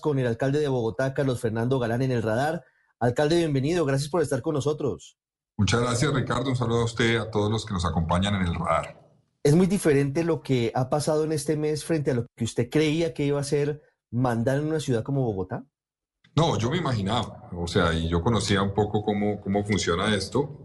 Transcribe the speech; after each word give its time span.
con 0.00 0.18
el 0.18 0.26
alcalde 0.26 0.58
de 0.58 0.68
Bogotá, 0.68 1.14
Carlos 1.14 1.40
Fernando 1.40 1.78
Galán, 1.78 2.02
en 2.02 2.10
el 2.10 2.22
radar. 2.22 2.64
Alcalde, 2.98 3.36
bienvenido. 3.36 3.84
Gracias 3.84 4.10
por 4.10 4.20
estar 4.20 4.42
con 4.42 4.54
nosotros. 4.54 5.16
Muchas 5.56 5.80
gracias, 5.80 6.12
Ricardo. 6.12 6.50
Un 6.50 6.56
saludo 6.56 6.80
a 6.80 6.84
usted, 6.84 7.16
a 7.18 7.30
todos 7.30 7.50
los 7.50 7.64
que 7.64 7.72
nos 7.72 7.84
acompañan 7.86 8.34
en 8.34 8.42
el 8.42 8.54
radar. 8.54 9.00
Es 9.44 9.54
muy 9.54 9.68
diferente 9.68 10.24
lo 10.24 10.42
que 10.42 10.72
ha 10.74 10.90
pasado 10.90 11.22
en 11.22 11.30
este 11.30 11.56
mes 11.56 11.84
frente 11.84 12.10
a 12.10 12.14
lo 12.14 12.26
que 12.36 12.44
usted 12.44 12.68
creía 12.68 13.14
que 13.14 13.24
iba 13.24 13.38
a 13.38 13.44
ser 13.44 13.80
mandar 14.10 14.58
en 14.58 14.66
una 14.66 14.80
ciudad 14.80 15.04
como 15.04 15.22
Bogotá. 15.22 15.64
No, 16.34 16.58
yo 16.58 16.68
me 16.68 16.78
imaginaba, 16.78 17.48
o 17.56 17.66
sea, 17.66 17.94
y 17.94 18.08
yo 18.08 18.22
conocía 18.22 18.60
un 18.62 18.74
poco 18.74 19.02
cómo, 19.02 19.40
cómo 19.40 19.64
funciona 19.64 20.14
esto. 20.14 20.58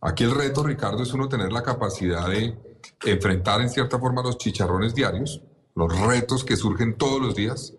Aquí 0.00 0.24
el 0.24 0.32
reto, 0.32 0.64
Ricardo, 0.64 1.02
es 1.04 1.14
uno 1.14 1.28
tener 1.28 1.52
la 1.52 1.62
capacidad 1.62 2.28
de 2.28 2.58
enfrentar 3.06 3.60
en 3.60 3.70
cierta 3.70 3.98
forma 3.98 4.22
los 4.22 4.36
chicharrones 4.36 4.94
diarios, 4.94 5.40
los 5.74 5.98
retos 6.00 6.44
que 6.44 6.56
surgen 6.56 6.98
todos 6.98 7.22
los 7.22 7.34
días, 7.34 7.74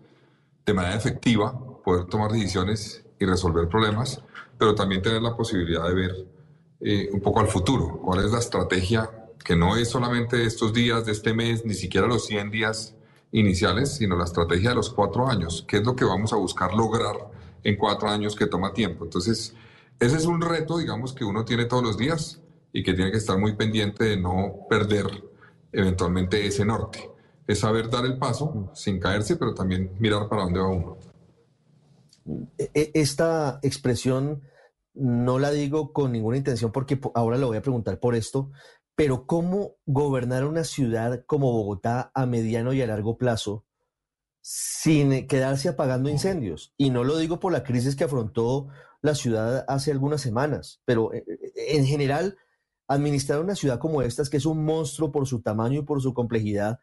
de 0.66 0.74
manera 0.74 0.96
efectiva, 0.96 1.56
poder 1.84 2.06
tomar 2.06 2.32
decisiones 2.32 3.04
y 3.20 3.24
resolver 3.24 3.68
problemas, 3.68 4.20
pero 4.58 4.74
también 4.74 5.00
tener 5.00 5.22
la 5.22 5.36
posibilidad 5.36 5.86
de 5.86 5.94
ver 5.94 6.26
eh, 6.80 7.08
un 7.12 7.20
poco 7.20 7.38
al 7.38 7.46
futuro, 7.46 8.00
cuál 8.04 8.24
es 8.24 8.32
la 8.32 8.40
estrategia 8.40 9.08
que 9.44 9.54
no 9.54 9.76
es 9.76 9.88
solamente 9.88 10.44
estos 10.44 10.72
días, 10.72 11.06
de 11.06 11.12
este 11.12 11.32
mes, 11.32 11.64
ni 11.64 11.74
siquiera 11.74 12.08
los 12.08 12.26
100 12.26 12.50
días 12.50 12.96
iniciales, 13.30 13.94
sino 13.94 14.16
la 14.16 14.24
estrategia 14.24 14.70
de 14.70 14.74
los 14.74 14.90
cuatro 14.90 15.28
años, 15.28 15.64
qué 15.68 15.76
es 15.76 15.84
lo 15.84 15.94
que 15.94 16.04
vamos 16.04 16.32
a 16.32 16.36
buscar 16.36 16.74
lograr 16.74 17.14
en 17.62 17.76
cuatro 17.76 18.08
años 18.08 18.34
que 18.34 18.46
toma 18.46 18.72
tiempo. 18.72 19.04
Entonces, 19.04 19.54
ese 20.00 20.16
es 20.16 20.26
un 20.26 20.40
reto, 20.40 20.78
digamos, 20.78 21.12
que 21.12 21.24
uno 21.24 21.44
tiene 21.44 21.66
todos 21.66 21.84
los 21.84 21.96
días 21.96 22.40
y 22.72 22.82
que 22.82 22.92
tiene 22.92 23.12
que 23.12 23.18
estar 23.18 23.38
muy 23.38 23.54
pendiente 23.54 24.02
de 24.02 24.16
no 24.16 24.66
perder 24.68 25.06
eventualmente 25.70 26.44
ese 26.44 26.64
norte 26.64 27.15
es 27.46 27.60
saber 27.60 27.88
dar 27.88 28.04
el 28.04 28.18
paso 28.18 28.70
sin 28.74 28.98
caerse, 28.98 29.36
pero 29.36 29.54
también 29.54 29.92
mirar 29.98 30.28
para 30.28 30.42
dónde 30.42 30.60
va 30.60 30.68
uno. 30.68 30.98
E, 32.58 32.70
e, 32.74 32.90
esta 32.94 33.60
expresión 33.62 34.42
no 34.94 35.38
la 35.38 35.50
digo 35.50 35.92
con 35.92 36.12
ninguna 36.12 36.38
intención 36.38 36.72
porque 36.72 36.98
ahora 37.14 37.36
le 37.36 37.44
voy 37.44 37.56
a 37.56 37.62
preguntar 37.62 38.00
por 38.00 38.14
esto, 38.14 38.50
pero 38.96 39.26
¿cómo 39.26 39.76
gobernar 39.84 40.44
una 40.44 40.64
ciudad 40.64 41.24
como 41.26 41.52
Bogotá 41.52 42.10
a 42.14 42.26
mediano 42.26 42.72
y 42.72 42.80
a 42.80 42.86
largo 42.86 43.18
plazo 43.18 43.64
sin 44.40 45.26
quedarse 45.26 45.68
apagando 45.68 46.08
incendios? 46.08 46.72
Y 46.78 46.90
no 46.90 47.04
lo 47.04 47.18
digo 47.18 47.38
por 47.38 47.52
la 47.52 47.62
crisis 47.62 47.94
que 47.94 48.04
afrontó 48.04 48.68
la 49.02 49.14
ciudad 49.14 49.64
hace 49.68 49.92
algunas 49.92 50.22
semanas, 50.22 50.80
pero 50.84 51.12
eh, 51.12 51.24
eh, 51.28 51.76
en 51.76 51.84
general, 51.84 52.38
administrar 52.88 53.40
una 53.40 53.54
ciudad 53.54 53.78
como 53.78 54.00
esta, 54.02 54.24
que 54.24 54.38
es 54.38 54.46
un 54.46 54.64
monstruo 54.64 55.12
por 55.12 55.26
su 55.26 55.42
tamaño 55.42 55.80
y 55.80 55.84
por 55.84 56.00
su 56.00 56.14
complejidad, 56.14 56.80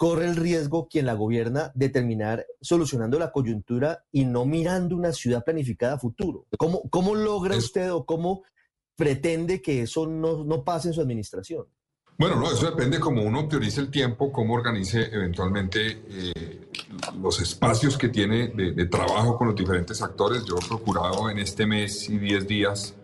corre 0.00 0.24
el 0.24 0.36
riesgo 0.36 0.88
quien 0.88 1.04
la 1.04 1.12
gobierna 1.12 1.72
de 1.74 1.90
terminar 1.90 2.46
solucionando 2.62 3.18
la 3.18 3.30
coyuntura 3.30 4.06
y 4.10 4.24
no 4.24 4.46
mirando 4.46 4.96
una 4.96 5.12
ciudad 5.12 5.44
planificada 5.44 5.96
a 5.96 5.98
futuro. 5.98 6.46
¿Cómo, 6.56 6.88
cómo 6.88 7.14
logra 7.14 7.54
usted 7.54 7.92
o 7.92 8.06
cómo 8.06 8.42
pretende 8.96 9.60
que 9.60 9.82
eso 9.82 10.06
no, 10.06 10.42
no 10.42 10.64
pase 10.64 10.88
en 10.88 10.94
su 10.94 11.02
administración? 11.02 11.66
Bueno, 12.16 12.36
no, 12.36 12.50
eso 12.50 12.70
depende 12.70 12.98
cómo 12.98 13.22
uno 13.22 13.46
priorice 13.46 13.82
el 13.82 13.90
tiempo, 13.90 14.32
cómo 14.32 14.54
organice 14.54 15.02
eventualmente 15.12 16.02
eh, 16.08 16.70
los 17.20 17.38
espacios 17.42 17.98
que 17.98 18.08
tiene 18.08 18.48
de, 18.48 18.72
de, 18.72 18.86
trabajo 18.86 19.36
con 19.36 19.48
los 19.48 19.56
diferentes 19.56 20.00
actores. 20.00 20.46
Yo 20.46 20.54
he 20.56 20.66
procurado 20.66 21.28
en 21.28 21.38
este 21.38 21.66
mes 21.66 22.08
y 22.08 22.18
10 22.18 22.48
días, 22.48 22.94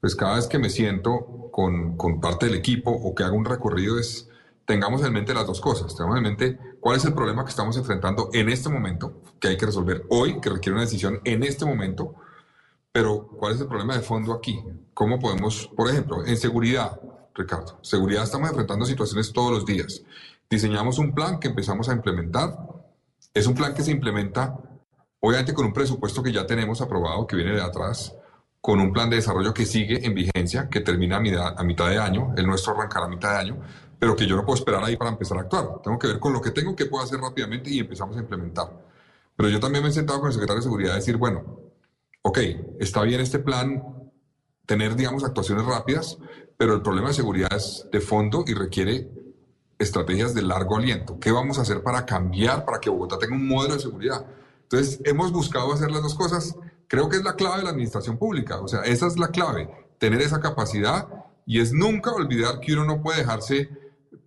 pues 0.00 0.14
cada 0.14 0.36
vez 0.36 0.46
que 0.46 0.60
me 0.60 0.70
siento 0.70 1.50
con, 1.50 1.96
con 1.96 2.20
parte 2.20 2.46
del 2.46 2.54
equipo 2.54 2.92
o 2.92 3.12
que 3.12 3.24
hago 3.24 3.36
un 3.36 3.44
recorrido 3.44 3.98
es 3.98 4.28
tengamos 4.64 5.04
en 5.04 5.12
mente 5.12 5.34
las 5.34 5.46
dos 5.46 5.60
cosas. 5.60 5.94
Tengamos 5.94 6.18
en 6.18 6.22
mente 6.22 6.58
cuál 6.80 6.96
es 6.96 7.04
el 7.04 7.14
problema 7.14 7.44
que 7.44 7.50
estamos 7.50 7.76
enfrentando 7.76 8.30
en 8.32 8.48
este 8.48 8.68
momento, 8.68 9.20
que 9.40 9.48
hay 9.48 9.56
que 9.56 9.66
resolver 9.66 10.04
hoy, 10.10 10.40
que 10.40 10.50
requiere 10.50 10.74
una 10.74 10.84
decisión 10.84 11.20
en 11.24 11.42
este 11.42 11.64
momento, 11.64 12.14
pero 12.92 13.26
cuál 13.26 13.54
es 13.54 13.60
el 13.60 13.66
problema 13.66 13.96
de 13.96 14.02
fondo 14.02 14.32
aquí. 14.32 14.62
¿Cómo 14.92 15.18
podemos, 15.18 15.70
por 15.76 15.90
ejemplo, 15.90 16.24
en 16.24 16.36
seguridad, 16.36 17.00
Ricardo, 17.34 17.78
seguridad 17.82 18.24
estamos 18.24 18.48
enfrentando 18.48 18.86
situaciones 18.86 19.32
todos 19.32 19.50
los 19.50 19.66
días. 19.66 20.02
Diseñamos 20.48 20.98
un 20.98 21.12
plan 21.12 21.40
que 21.40 21.48
empezamos 21.48 21.88
a 21.88 21.92
implementar. 21.92 22.56
Es 23.32 23.46
un 23.46 23.54
plan 23.54 23.74
que 23.74 23.82
se 23.82 23.90
implementa, 23.90 24.56
obviamente, 25.18 25.52
con 25.52 25.66
un 25.66 25.72
presupuesto 25.72 26.22
que 26.22 26.32
ya 26.32 26.46
tenemos 26.46 26.80
aprobado, 26.80 27.26
que 27.26 27.34
viene 27.34 27.52
de 27.52 27.62
atrás, 27.62 28.14
con 28.60 28.80
un 28.80 28.92
plan 28.92 29.10
de 29.10 29.16
desarrollo 29.16 29.52
que 29.52 29.66
sigue 29.66 30.06
en 30.06 30.14
vigencia, 30.14 30.68
que 30.70 30.80
termina 30.80 31.16
a 31.16 31.64
mitad 31.64 31.88
de 31.88 31.98
año. 31.98 32.32
El 32.36 32.46
nuestro 32.46 32.72
arrancará 32.74 33.06
a 33.06 33.08
mitad 33.08 33.32
de 33.32 33.38
año 33.38 33.56
pero 33.98 34.16
que 34.16 34.26
yo 34.26 34.36
no 34.36 34.44
puedo 34.44 34.58
esperar 34.58 34.82
ahí 34.84 34.96
para 34.96 35.10
empezar 35.10 35.38
a 35.38 35.42
actuar. 35.42 35.80
Tengo 35.82 35.98
que 35.98 36.06
ver 36.08 36.18
con 36.18 36.32
lo 36.32 36.40
que 36.40 36.50
tengo 36.50 36.74
que 36.74 36.86
puedo 36.86 37.04
hacer 37.04 37.20
rápidamente 37.20 37.70
y 37.70 37.80
empezamos 37.80 38.16
a 38.16 38.20
implementar. 38.20 38.70
Pero 39.36 39.48
yo 39.48 39.60
también 39.60 39.82
me 39.82 39.90
he 39.90 39.92
sentado 39.92 40.20
con 40.20 40.28
el 40.28 40.32
secretario 40.32 40.60
de 40.60 40.64
Seguridad 40.64 40.92
a 40.92 40.96
decir, 40.96 41.16
bueno, 41.16 41.64
ok, 42.22 42.38
está 42.78 43.02
bien 43.02 43.20
este 43.20 43.38
plan, 43.38 43.82
tener, 44.66 44.96
digamos, 44.96 45.24
actuaciones 45.24 45.66
rápidas, 45.66 46.18
pero 46.56 46.74
el 46.74 46.82
problema 46.82 47.08
de 47.08 47.14
seguridad 47.14 47.52
es 47.54 47.86
de 47.90 48.00
fondo 48.00 48.44
y 48.46 48.54
requiere 48.54 49.10
estrategias 49.78 50.34
de 50.34 50.42
largo 50.42 50.76
aliento. 50.76 51.18
¿Qué 51.18 51.32
vamos 51.32 51.58
a 51.58 51.62
hacer 51.62 51.82
para 51.82 52.06
cambiar, 52.06 52.64
para 52.64 52.78
que 52.80 52.90
Bogotá 52.90 53.18
tenga 53.18 53.34
un 53.34 53.46
modelo 53.46 53.74
de 53.74 53.80
seguridad? 53.80 54.24
Entonces, 54.62 55.00
hemos 55.04 55.32
buscado 55.32 55.72
hacer 55.72 55.90
las 55.90 56.02
dos 56.02 56.14
cosas. 56.14 56.56
Creo 56.88 57.08
que 57.08 57.16
es 57.16 57.24
la 57.24 57.34
clave 57.34 57.58
de 57.58 57.64
la 57.64 57.70
administración 57.70 58.18
pública. 58.18 58.60
O 58.60 58.68
sea, 58.68 58.82
esa 58.82 59.06
es 59.06 59.18
la 59.18 59.28
clave, 59.28 59.68
tener 59.98 60.20
esa 60.20 60.40
capacidad 60.40 61.08
y 61.46 61.60
es 61.60 61.72
nunca 61.72 62.12
olvidar 62.12 62.60
que 62.60 62.72
uno 62.72 62.84
no 62.84 63.02
puede 63.02 63.18
dejarse 63.18 63.68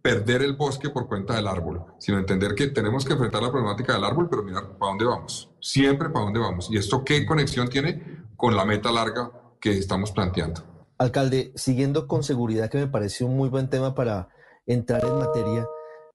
perder 0.07 0.41
el 0.41 0.56
bosque 0.56 0.90
por 0.90 1.06
cuenta 1.06 1.35
del 1.35 1.47
árbol, 1.47 1.84
sino 2.00 2.18
entender 2.18 2.56
que 2.56 2.68
tenemos 2.68 3.03
que 3.03 3.12
enfrentar 3.12 3.44
la 3.44 3.51
problemática 3.51 3.91
del 3.91 4.06
árbol, 4.06 4.29
pero 4.29 4.41
mirar 4.41 4.78
para 4.78 4.91
dónde 4.91 5.03
vamos, 5.03 5.51
siempre 5.59 6.09
para 6.09 6.23
dónde 6.23 6.40
vamos. 6.40 6.69
¿Y 6.72 6.78
esto 6.78 7.03
qué 7.03 7.25
conexión 7.25 7.68
tiene 7.68 8.23
con 8.38 8.56
la 8.56 8.63
meta 8.63 8.90
larga 8.90 9.34
que 9.59 9.72
estamos 9.72 10.13
planteando? 10.13 10.63
Alcalde, 10.97 11.51
siguiendo 11.56 12.07
con 12.07 12.23
seguridad, 12.23 12.69
que 12.69 12.78
me 12.78 12.88
parece 12.88 13.25
un 13.25 13.35
muy 13.35 13.50
buen 13.50 13.69
tema 13.69 13.95
para 13.95 14.29
entrar 14.66 15.03
en 15.03 15.18
materia, 15.18 15.68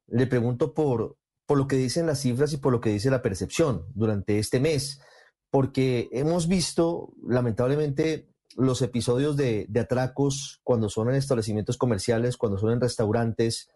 le 0.06 0.26
pregunto 0.26 0.72
por, 0.72 1.18
por 1.44 1.58
lo 1.58 1.68
que 1.68 1.76
dicen 1.76 2.06
las 2.06 2.20
cifras 2.20 2.50
y 2.54 2.56
por 2.56 2.72
lo 2.72 2.80
que 2.80 2.88
dice 2.88 3.10
la 3.10 3.20
percepción 3.20 3.84
durante 3.94 4.38
este 4.38 4.58
mes, 4.58 5.02
porque 5.50 6.08
hemos 6.12 6.48
visto, 6.48 7.12
lamentablemente, 7.28 8.30
los 8.56 8.80
episodios 8.80 9.36
de, 9.36 9.66
de 9.68 9.80
atracos 9.80 10.62
cuando 10.64 10.88
son 10.88 11.10
en 11.10 11.16
establecimientos 11.16 11.76
comerciales, 11.76 12.38
cuando 12.38 12.56
son 12.56 12.72
en 12.72 12.80
restaurantes, 12.80 13.68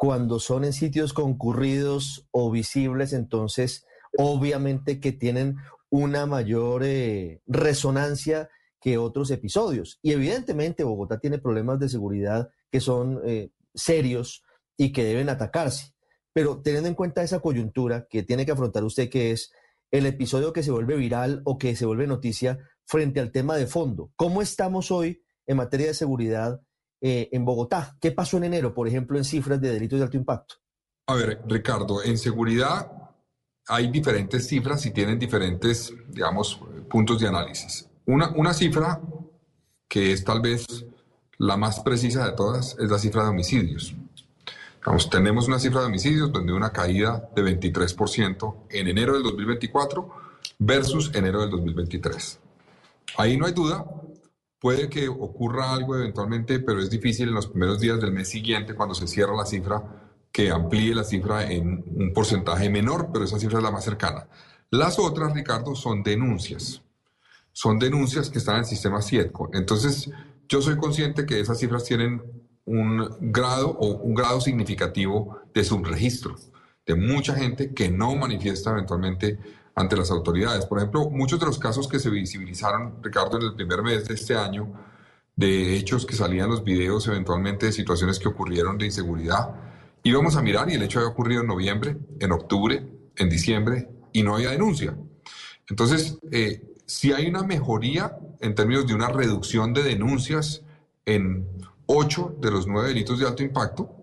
cuando 0.00 0.38
son 0.38 0.64
en 0.64 0.72
sitios 0.72 1.12
concurridos 1.12 2.26
o 2.30 2.50
visibles, 2.50 3.12
entonces 3.12 3.84
obviamente 4.16 4.98
que 4.98 5.12
tienen 5.12 5.58
una 5.90 6.24
mayor 6.24 6.84
eh, 6.84 7.42
resonancia 7.46 8.48
que 8.80 8.96
otros 8.96 9.30
episodios. 9.30 9.98
Y 10.00 10.12
evidentemente 10.12 10.84
Bogotá 10.84 11.20
tiene 11.20 11.38
problemas 11.38 11.78
de 11.80 11.90
seguridad 11.90 12.48
que 12.70 12.80
son 12.80 13.20
eh, 13.26 13.50
serios 13.74 14.42
y 14.78 14.90
que 14.92 15.04
deben 15.04 15.28
atacarse. 15.28 15.92
Pero 16.32 16.62
teniendo 16.62 16.88
en 16.88 16.94
cuenta 16.94 17.22
esa 17.22 17.40
coyuntura 17.40 18.06
que 18.08 18.22
tiene 18.22 18.46
que 18.46 18.52
afrontar 18.52 18.84
usted, 18.84 19.10
que 19.10 19.32
es 19.32 19.52
el 19.90 20.06
episodio 20.06 20.54
que 20.54 20.62
se 20.62 20.70
vuelve 20.70 20.96
viral 20.96 21.42
o 21.44 21.58
que 21.58 21.76
se 21.76 21.84
vuelve 21.84 22.06
noticia 22.06 22.58
frente 22.86 23.20
al 23.20 23.32
tema 23.32 23.54
de 23.58 23.66
fondo. 23.66 24.10
¿Cómo 24.16 24.40
estamos 24.40 24.90
hoy 24.90 25.22
en 25.46 25.58
materia 25.58 25.88
de 25.88 25.94
seguridad 25.94 26.62
eh, 27.00 27.28
en 27.32 27.44
Bogotá. 27.44 27.96
¿Qué 28.00 28.12
pasó 28.12 28.36
en 28.36 28.44
enero, 28.44 28.74
por 28.74 28.86
ejemplo, 28.86 29.16
en 29.16 29.24
cifras 29.24 29.60
de 29.60 29.72
delitos 29.72 29.98
de 29.98 30.04
alto 30.04 30.16
impacto? 30.16 30.56
A 31.06 31.14
ver, 31.14 31.40
Ricardo, 31.46 32.02
en 32.02 32.18
seguridad 32.18 32.90
hay 33.68 33.90
diferentes 33.90 34.46
cifras 34.46 34.84
y 34.86 34.90
tienen 34.90 35.18
diferentes, 35.18 35.92
digamos, 36.08 36.60
puntos 36.88 37.20
de 37.20 37.28
análisis. 37.28 37.88
Una, 38.06 38.30
una 38.30 38.52
cifra 38.52 39.00
que 39.88 40.12
es 40.12 40.24
tal 40.24 40.40
vez 40.40 40.66
la 41.38 41.56
más 41.56 41.80
precisa 41.80 42.26
de 42.26 42.32
todas 42.32 42.76
es 42.78 42.90
la 42.90 42.98
cifra 42.98 43.24
de 43.24 43.30
homicidios. 43.30 43.94
Vamos, 44.84 45.10
tenemos 45.10 45.48
una 45.48 45.58
cifra 45.58 45.80
de 45.80 45.86
homicidios 45.86 46.32
donde 46.32 46.52
una 46.52 46.72
caída 46.72 47.28
de 47.34 47.42
23% 47.42 48.56
en 48.70 48.88
enero 48.88 49.14
del 49.14 49.22
2024 49.22 50.10
versus 50.58 51.10
enero 51.14 51.40
del 51.40 51.50
2023. 51.50 52.40
Ahí 53.16 53.36
no 53.36 53.46
hay 53.46 53.52
duda 53.52 53.84
Puede 54.60 54.90
que 54.90 55.08
ocurra 55.08 55.72
algo 55.72 55.96
eventualmente, 55.96 56.60
pero 56.60 56.80
es 56.80 56.90
difícil 56.90 57.28
en 57.28 57.34
los 57.34 57.46
primeros 57.46 57.80
días 57.80 57.98
del 58.00 58.12
mes 58.12 58.28
siguiente, 58.28 58.74
cuando 58.74 58.94
se 58.94 59.06
cierra 59.06 59.34
la 59.34 59.46
cifra, 59.46 59.82
que 60.30 60.50
amplíe 60.50 60.94
la 60.94 61.04
cifra 61.04 61.50
en 61.50 61.82
un 61.96 62.12
porcentaje 62.12 62.68
menor, 62.68 63.08
pero 63.10 63.24
esa 63.24 63.38
cifra 63.38 63.58
es 63.58 63.64
la 63.64 63.70
más 63.70 63.84
cercana. 63.84 64.28
Las 64.70 64.98
otras, 64.98 65.32
Ricardo, 65.32 65.74
son 65.74 66.02
denuncias. 66.02 66.82
Son 67.52 67.78
denuncias 67.78 68.28
que 68.28 68.38
están 68.38 68.56
en 68.56 68.60
el 68.60 68.66
sistema 68.66 69.00
CIETCO. 69.00 69.50
Entonces, 69.54 70.10
yo 70.46 70.60
soy 70.60 70.76
consciente 70.76 71.24
que 71.24 71.40
esas 71.40 71.58
cifras 71.58 71.84
tienen 71.84 72.22
un 72.66 73.08
grado 73.32 73.70
o 73.70 73.96
un 73.96 74.14
grado 74.14 74.40
significativo 74.40 75.38
de 75.54 75.64
subregistro, 75.64 76.36
de 76.86 76.94
mucha 76.94 77.34
gente 77.34 77.72
que 77.72 77.90
no 77.90 78.14
manifiesta 78.14 78.70
eventualmente 78.70 79.38
ante 79.80 79.96
las 79.96 80.10
autoridades. 80.10 80.66
Por 80.66 80.78
ejemplo, 80.78 81.08
muchos 81.10 81.40
de 81.40 81.46
los 81.46 81.58
casos 81.58 81.88
que 81.88 81.98
se 81.98 82.10
visibilizaron, 82.10 83.02
Ricardo, 83.02 83.38
en 83.38 83.44
el 83.44 83.54
primer 83.54 83.82
mes 83.82 84.06
de 84.06 84.14
este 84.14 84.36
año, 84.36 84.72
de 85.36 85.76
hechos 85.76 86.04
que 86.04 86.14
salían 86.14 86.50
los 86.50 86.62
videos 86.62 87.06
eventualmente 87.08 87.66
de 87.66 87.72
situaciones 87.72 88.18
que 88.18 88.28
ocurrieron 88.28 88.76
de 88.76 88.86
inseguridad, 88.86 89.54
íbamos 90.02 90.36
a 90.36 90.42
mirar 90.42 90.70
y 90.70 90.74
el 90.74 90.82
hecho 90.82 90.98
había 90.98 91.10
ocurrido 91.10 91.40
en 91.40 91.46
noviembre, 91.46 91.96
en 92.18 92.32
octubre, 92.32 92.86
en 93.16 93.30
diciembre 93.30 93.88
y 94.12 94.22
no 94.22 94.34
había 94.34 94.50
denuncia. 94.50 94.96
Entonces, 95.68 96.18
eh, 96.30 96.62
si 96.86 97.12
hay 97.12 97.26
una 97.28 97.42
mejoría 97.42 98.18
en 98.40 98.54
términos 98.54 98.86
de 98.86 98.94
una 98.94 99.08
reducción 99.08 99.72
de 99.72 99.82
denuncias 99.82 100.62
en 101.06 101.46
ocho 101.86 102.36
de 102.40 102.50
los 102.50 102.66
nueve 102.66 102.88
delitos 102.88 103.18
de 103.18 103.26
alto 103.26 103.42
impacto, 103.42 103.94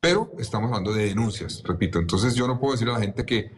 pero 0.00 0.32
estamos 0.38 0.68
hablando 0.68 0.92
de 0.92 1.04
denuncias, 1.04 1.62
repito. 1.64 1.98
Entonces 1.98 2.34
yo 2.34 2.46
no 2.46 2.58
puedo 2.58 2.72
decir 2.72 2.88
a 2.88 2.94
la 2.94 3.00
gente 3.00 3.24
que 3.24 3.52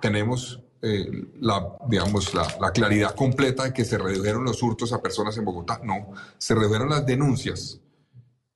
tenemos 0.00 0.62
eh, 0.84 1.28
la, 1.40 1.76
digamos, 1.88 2.34
la, 2.34 2.44
la, 2.60 2.72
claridad 2.72 3.14
completa 3.14 3.62
de 3.62 3.72
que 3.72 3.84
se 3.84 3.98
redujeron 3.98 4.44
los 4.44 4.60
hurtos 4.64 4.92
a 4.92 5.00
personas 5.00 5.38
en 5.38 5.44
Bogotá. 5.44 5.80
No, 5.84 6.08
se 6.38 6.56
redujeron 6.56 6.90
las 6.90 7.06
denuncias. 7.06 7.80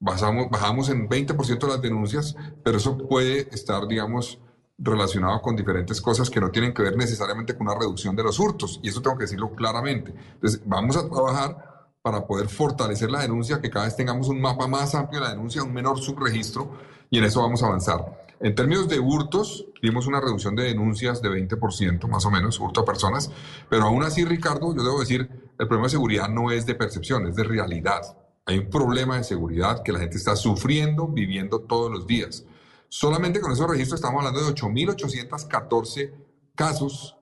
Bajamos, 0.01 0.51
bajamos 0.51 0.89
en 0.89 1.09
20% 1.09 1.69
las 1.69 1.81
denuncias, 1.81 2.35
pero 2.65 2.79
eso 2.79 2.99
puede 2.99 3.49
estar, 3.55 3.87
digamos, 3.87 4.41
relacionado 4.77 5.41
con 5.41 5.55
diferentes 5.55 6.01
cosas 6.01 6.29
que 6.29 6.41
no 6.41 6.51
tienen 6.51 6.75
que 6.75 6.83
ver 6.83 6.97
necesariamente 6.97 7.57
con 7.57 7.69
una 7.69 7.79
reducción 7.79 8.17
de 8.17 8.25
los 8.25 8.41
hurtos. 8.41 8.81
Y 8.83 8.89
eso 8.89 9.01
tengo 9.01 9.17
que 9.17 9.25
decirlo 9.25 9.55
claramente. 9.55 10.13
Entonces, 10.35 10.61
vamos 10.65 10.97
a 10.97 11.09
trabajar 11.09 11.91
para 12.03 12.27
poder 12.27 12.49
fortalecer 12.49 13.11
la 13.11 13.23
denuncia, 13.23 13.61
que 13.61 13.71
cada 13.71 13.87
vez 13.87 13.97
tengamos 13.97 14.29
un 14.29 14.41
mapa 14.41 14.67
más 14.67 14.95
amplio 14.95 15.21
de 15.21 15.27
la 15.27 15.33
denuncia, 15.33 15.63
un 15.63 15.73
menor 15.73 15.99
subregistro, 15.99 16.73
y 17.11 17.19
en 17.19 17.25
eso 17.25 17.43
vamos 17.43 17.63
a 17.63 17.67
avanzar. 17.67 18.27
En 18.41 18.55
términos 18.55 18.89
de 18.89 19.01
hurtos, 19.01 19.67
vimos 19.81 20.07
una 20.07 20.21
reducción 20.21 20.55
de 20.55 20.65
denuncias 20.65 21.23
de 21.23 21.31
20%, 21.31 22.07
más 22.09 22.27
o 22.27 22.31
menos, 22.31 22.61
hurto 22.61 22.81
a 22.81 22.85
personas, 22.85 23.31
pero 23.71 23.85
aún 23.85 24.03
así, 24.03 24.25
Ricardo, 24.25 24.75
yo 24.75 24.83
debo 24.83 25.01
decir, 25.01 25.29
el 25.59 25.67
problema 25.67 25.85
de 25.85 25.91
seguridad 25.91 26.29
no 26.29 26.51
es 26.51 26.67
de 26.67 26.75
percepción, 26.75 27.27
es 27.27 27.37
de 27.37 27.45
realidad. 27.45 28.03
Hay 28.45 28.59
un 28.59 28.69
problema 28.69 29.17
de 29.17 29.25
seguridad 29.25 29.83
que 29.83 29.93
la 29.93 30.01
gente 30.01 30.19
está 30.19 30.37
sufriendo, 30.37 31.09
viviendo 31.09 31.61
todos 31.61 31.91
los 31.91 32.07
días. 32.07 32.45
Solamente 32.89 33.41
con 33.41 33.53
esos 33.53 33.69
registros 33.69 34.01
estamos 34.01 34.19
hablando 34.19 34.45
de 34.45 34.55
8.814 34.55 36.13
casos 36.55 37.17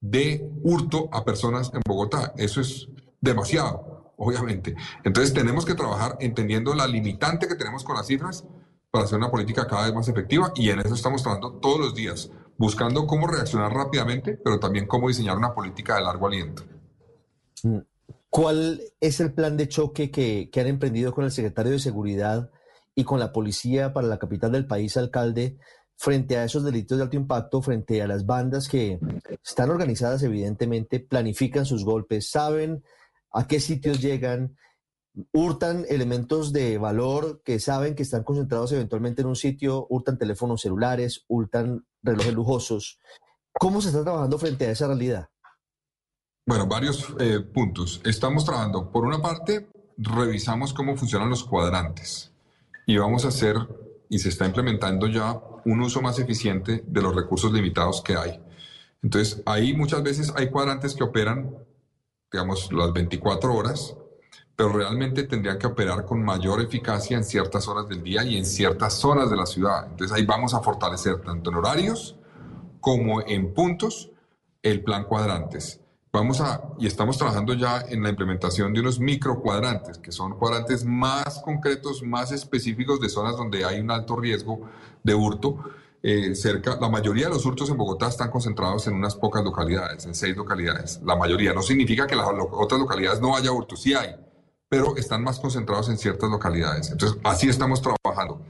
de 0.00 0.48
hurto 0.62 1.08
a 1.12 1.24
personas 1.24 1.72
en 1.74 1.82
Bogotá. 1.86 2.32
Eso 2.36 2.60
es 2.60 2.88
demasiado, 3.20 4.14
obviamente. 4.16 4.76
Entonces 5.04 5.34
tenemos 5.34 5.66
que 5.66 5.74
trabajar 5.74 6.16
entendiendo 6.20 6.74
la 6.74 6.86
limitante 6.86 7.48
que 7.48 7.56
tenemos 7.56 7.82
con 7.84 7.96
las 7.96 8.06
cifras 8.06 8.44
para 8.96 9.04
hacer 9.04 9.18
una 9.18 9.30
política 9.30 9.66
cada 9.66 9.84
vez 9.84 9.94
más 9.94 10.08
efectiva 10.08 10.50
y 10.54 10.70
en 10.70 10.80
eso 10.80 10.94
estamos 10.94 11.22
trabajando 11.22 11.58
todos 11.60 11.78
los 11.78 11.94
días, 11.94 12.30
buscando 12.56 13.06
cómo 13.06 13.26
reaccionar 13.26 13.70
rápidamente, 13.70 14.40
pero 14.42 14.58
también 14.58 14.86
cómo 14.86 15.08
diseñar 15.08 15.36
una 15.36 15.54
política 15.54 15.96
de 15.96 16.02
largo 16.02 16.26
aliento. 16.26 16.64
Mm. 17.62 17.80
¿Cuál 18.30 18.80
es 18.98 19.20
el 19.20 19.34
plan 19.34 19.58
de 19.58 19.68
choque 19.68 20.10
que, 20.10 20.48
que 20.50 20.60
han 20.60 20.66
emprendido 20.66 21.12
con 21.12 21.24
el 21.24 21.30
secretario 21.30 21.72
de 21.72 21.78
Seguridad 21.78 22.50
y 22.94 23.04
con 23.04 23.20
la 23.20 23.32
policía 23.32 23.92
para 23.92 24.06
la 24.06 24.18
capital 24.18 24.52
del 24.52 24.66
país, 24.66 24.96
alcalde, 24.96 25.58
frente 25.98 26.38
a 26.38 26.44
esos 26.44 26.64
delitos 26.64 26.96
de 26.96 27.04
alto 27.04 27.16
impacto, 27.16 27.60
frente 27.60 28.00
a 28.00 28.06
las 28.06 28.24
bandas 28.24 28.66
que 28.66 28.98
están 29.44 29.68
organizadas, 29.68 30.22
evidentemente, 30.22 31.00
planifican 31.00 31.66
sus 31.66 31.84
golpes, 31.84 32.30
saben 32.30 32.82
a 33.30 33.46
qué 33.46 33.60
sitios 33.60 34.00
llegan, 34.00 34.56
hurtan 35.32 35.84
elementos 35.88 36.52
de 36.52 36.78
valor 36.78 37.42
que 37.44 37.58
saben 37.58 37.94
que 37.94 38.02
están 38.02 38.24
concentrados 38.24 38.72
eventualmente 38.72 39.22
en 39.22 39.28
un 39.28 39.36
sitio, 39.36 39.86
hurtan 39.88 40.18
teléfonos 40.18 40.62
celulares, 40.62 41.24
hurtan 41.28 41.86
relojes 42.02 42.34
lujosos. 42.34 42.98
¿Cómo 43.58 43.80
se 43.80 43.88
está 43.88 44.02
trabajando 44.02 44.38
frente 44.38 44.66
a 44.66 44.70
esa 44.72 44.86
realidad? 44.86 45.28
Bueno, 46.46 46.66
varios 46.66 47.14
eh, 47.18 47.40
puntos. 47.40 48.00
Estamos 48.04 48.44
trabajando, 48.44 48.90
por 48.90 49.04
una 49.04 49.20
parte, 49.20 49.68
revisamos 49.96 50.72
cómo 50.72 50.96
funcionan 50.96 51.30
los 51.30 51.42
cuadrantes 51.42 52.32
y 52.86 52.98
vamos 52.98 53.24
a 53.24 53.28
hacer, 53.28 53.56
y 54.08 54.18
se 54.18 54.28
está 54.28 54.46
implementando 54.46 55.08
ya, 55.08 55.40
un 55.64 55.80
uso 55.80 56.00
más 56.00 56.18
eficiente 56.20 56.84
de 56.86 57.02
los 57.02 57.14
recursos 57.14 57.52
limitados 57.52 58.00
que 58.00 58.16
hay. 58.16 58.40
Entonces, 59.02 59.42
ahí 59.46 59.74
muchas 59.74 60.02
veces 60.04 60.32
hay 60.36 60.50
cuadrantes 60.50 60.94
que 60.94 61.02
operan, 61.02 61.56
digamos, 62.30 62.72
las 62.72 62.92
24 62.92 63.52
horas, 63.52 63.96
pero 64.56 64.70
realmente 64.70 65.24
tendrían 65.24 65.58
que 65.58 65.66
operar 65.66 66.06
con 66.06 66.24
mayor 66.24 66.62
eficacia 66.62 67.16
en 67.16 67.24
ciertas 67.24 67.68
horas 67.68 67.88
del 67.88 68.02
día 68.02 68.24
y 68.24 68.38
en 68.38 68.46
ciertas 68.46 68.94
zonas 68.94 69.30
de 69.30 69.36
la 69.36 69.44
ciudad. 69.44 69.86
Entonces, 69.90 70.16
ahí 70.16 70.24
vamos 70.24 70.54
a 70.54 70.60
fortalecer 70.60 71.20
tanto 71.20 71.50
en 71.50 71.56
horarios 71.56 72.16
como 72.80 73.20
en 73.20 73.52
puntos 73.52 74.10
el 74.62 74.82
plan 74.82 75.04
cuadrantes. 75.04 75.80
Vamos 76.10 76.40
a, 76.40 76.62
y 76.78 76.86
estamos 76.86 77.18
trabajando 77.18 77.52
ya 77.52 77.82
en 77.90 78.02
la 78.02 78.08
implementación 78.08 78.72
de 78.72 78.80
unos 78.80 78.98
micro 78.98 79.42
cuadrantes, 79.42 79.98
que 79.98 80.10
son 80.10 80.38
cuadrantes 80.38 80.82
más 80.82 81.40
concretos, 81.44 82.02
más 82.02 82.32
específicos 82.32 82.98
de 83.00 83.10
zonas 83.10 83.36
donde 83.36 83.66
hay 83.66 83.80
un 83.80 83.90
alto 83.90 84.16
riesgo 84.16 84.62
de 85.02 85.14
hurto. 85.14 85.58
Eh, 86.02 86.34
cerca, 86.34 86.78
la 86.80 86.88
mayoría 86.88 87.26
de 87.26 87.34
los 87.34 87.44
hurtos 87.44 87.68
en 87.68 87.76
Bogotá 87.76 88.08
están 88.08 88.30
concentrados 88.30 88.86
en 88.86 88.94
unas 88.94 89.14
pocas 89.14 89.44
localidades, 89.44 90.06
en 90.06 90.14
seis 90.14 90.34
localidades. 90.34 91.00
La 91.04 91.16
mayoría. 91.16 91.52
No 91.52 91.60
significa 91.60 92.06
que 92.06 92.16
las 92.16 92.28
otras 92.52 92.80
localidades 92.80 93.20
no 93.20 93.36
haya 93.36 93.52
hurtos, 93.52 93.82
sí 93.82 93.92
hay, 93.92 94.16
pero 94.68 94.96
están 94.96 95.22
más 95.22 95.38
concentrados 95.38 95.88
en 95.88 95.98
ciertas 95.98 96.30
localidades. 96.30 96.90
Entonces, 96.90 97.18
así 97.24 97.48
estamos 97.48 97.80
trabajando. 97.82 98.42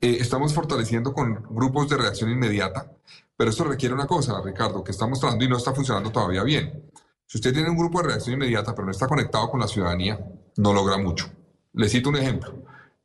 Eh, 0.00 0.18
estamos 0.20 0.52
fortaleciendo 0.52 1.12
con 1.12 1.46
grupos 1.50 1.88
de 1.88 1.96
reacción 1.96 2.30
inmediata, 2.30 2.90
pero 3.36 3.50
esto 3.50 3.64
requiere 3.64 3.94
una 3.94 4.06
cosa, 4.06 4.40
Ricardo, 4.44 4.82
que 4.82 4.90
estamos 4.90 5.20
trabajando 5.20 5.44
y 5.44 5.48
no 5.48 5.56
está 5.56 5.72
funcionando 5.72 6.10
todavía 6.10 6.42
bien. 6.42 6.90
Si 7.26 7.38
usted 7.38 7.52
tiene 7.52 7.70
un 7.70 7.76
grupo 7.76 8.02
de 8.02 8.08
reacción 8.08 8.34
inmediata, 8.34 8.74
pero 8.74 8.86
no 8.86 8.90
está 8.90 9.06
conectado 9.06 9.48
con 9.50 9.60
la 9.60 9.68
ciudadanía, 9.68 10.18
no 10.56 10.72
logra 10.72 10.98
mucho. 10.98 11.30
Le 11.72 11.88
cito 11.88 12.10
un 12.10 12.16
ejemplo. 12.16 12.54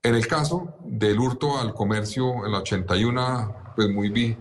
En 0.04 0.16
el 0.16 0.28
caso 0.28 0.76
del 0.84 1.20
hurto 1.20 1.58
al 1.60 1.74
comercio 1.74 2.46
en 2.46 2.52
la 2.52 2.60
81, 2.60 3.74
pues 3.76 3.90
muy 3.90 4.38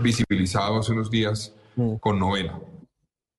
visibilizado 0.00 0.78
hace 0.78 0.92
unos 0.92 1.10
días 1.10 1.52
mm. 1.76 1.96
con 1.96 2.18
novena. 2.18 2.60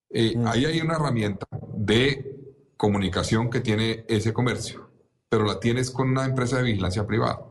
Eh, 0.09 0.35
mm. 0.35 0.47
Ahí 0.47 0.65
hay 0.65 0.81
una 0.81 0.95
herramienta 0.95 1.47
de 1.73 2.38
comunicación 2.79 3.49
que 3.49 3.59
tiene 3.59 4.05
ese 4.07 4.31
comercio, 4.31 4.89
pero 5.27 5.43
la 5.43 5.59
tienes 5.59 5.91
con 5.91 6.09
una 6.09 6.23
empresa 6.23 6.55
de 6.57 6.63
vigilancia 6.63 7.05
privada. 7.05 7.41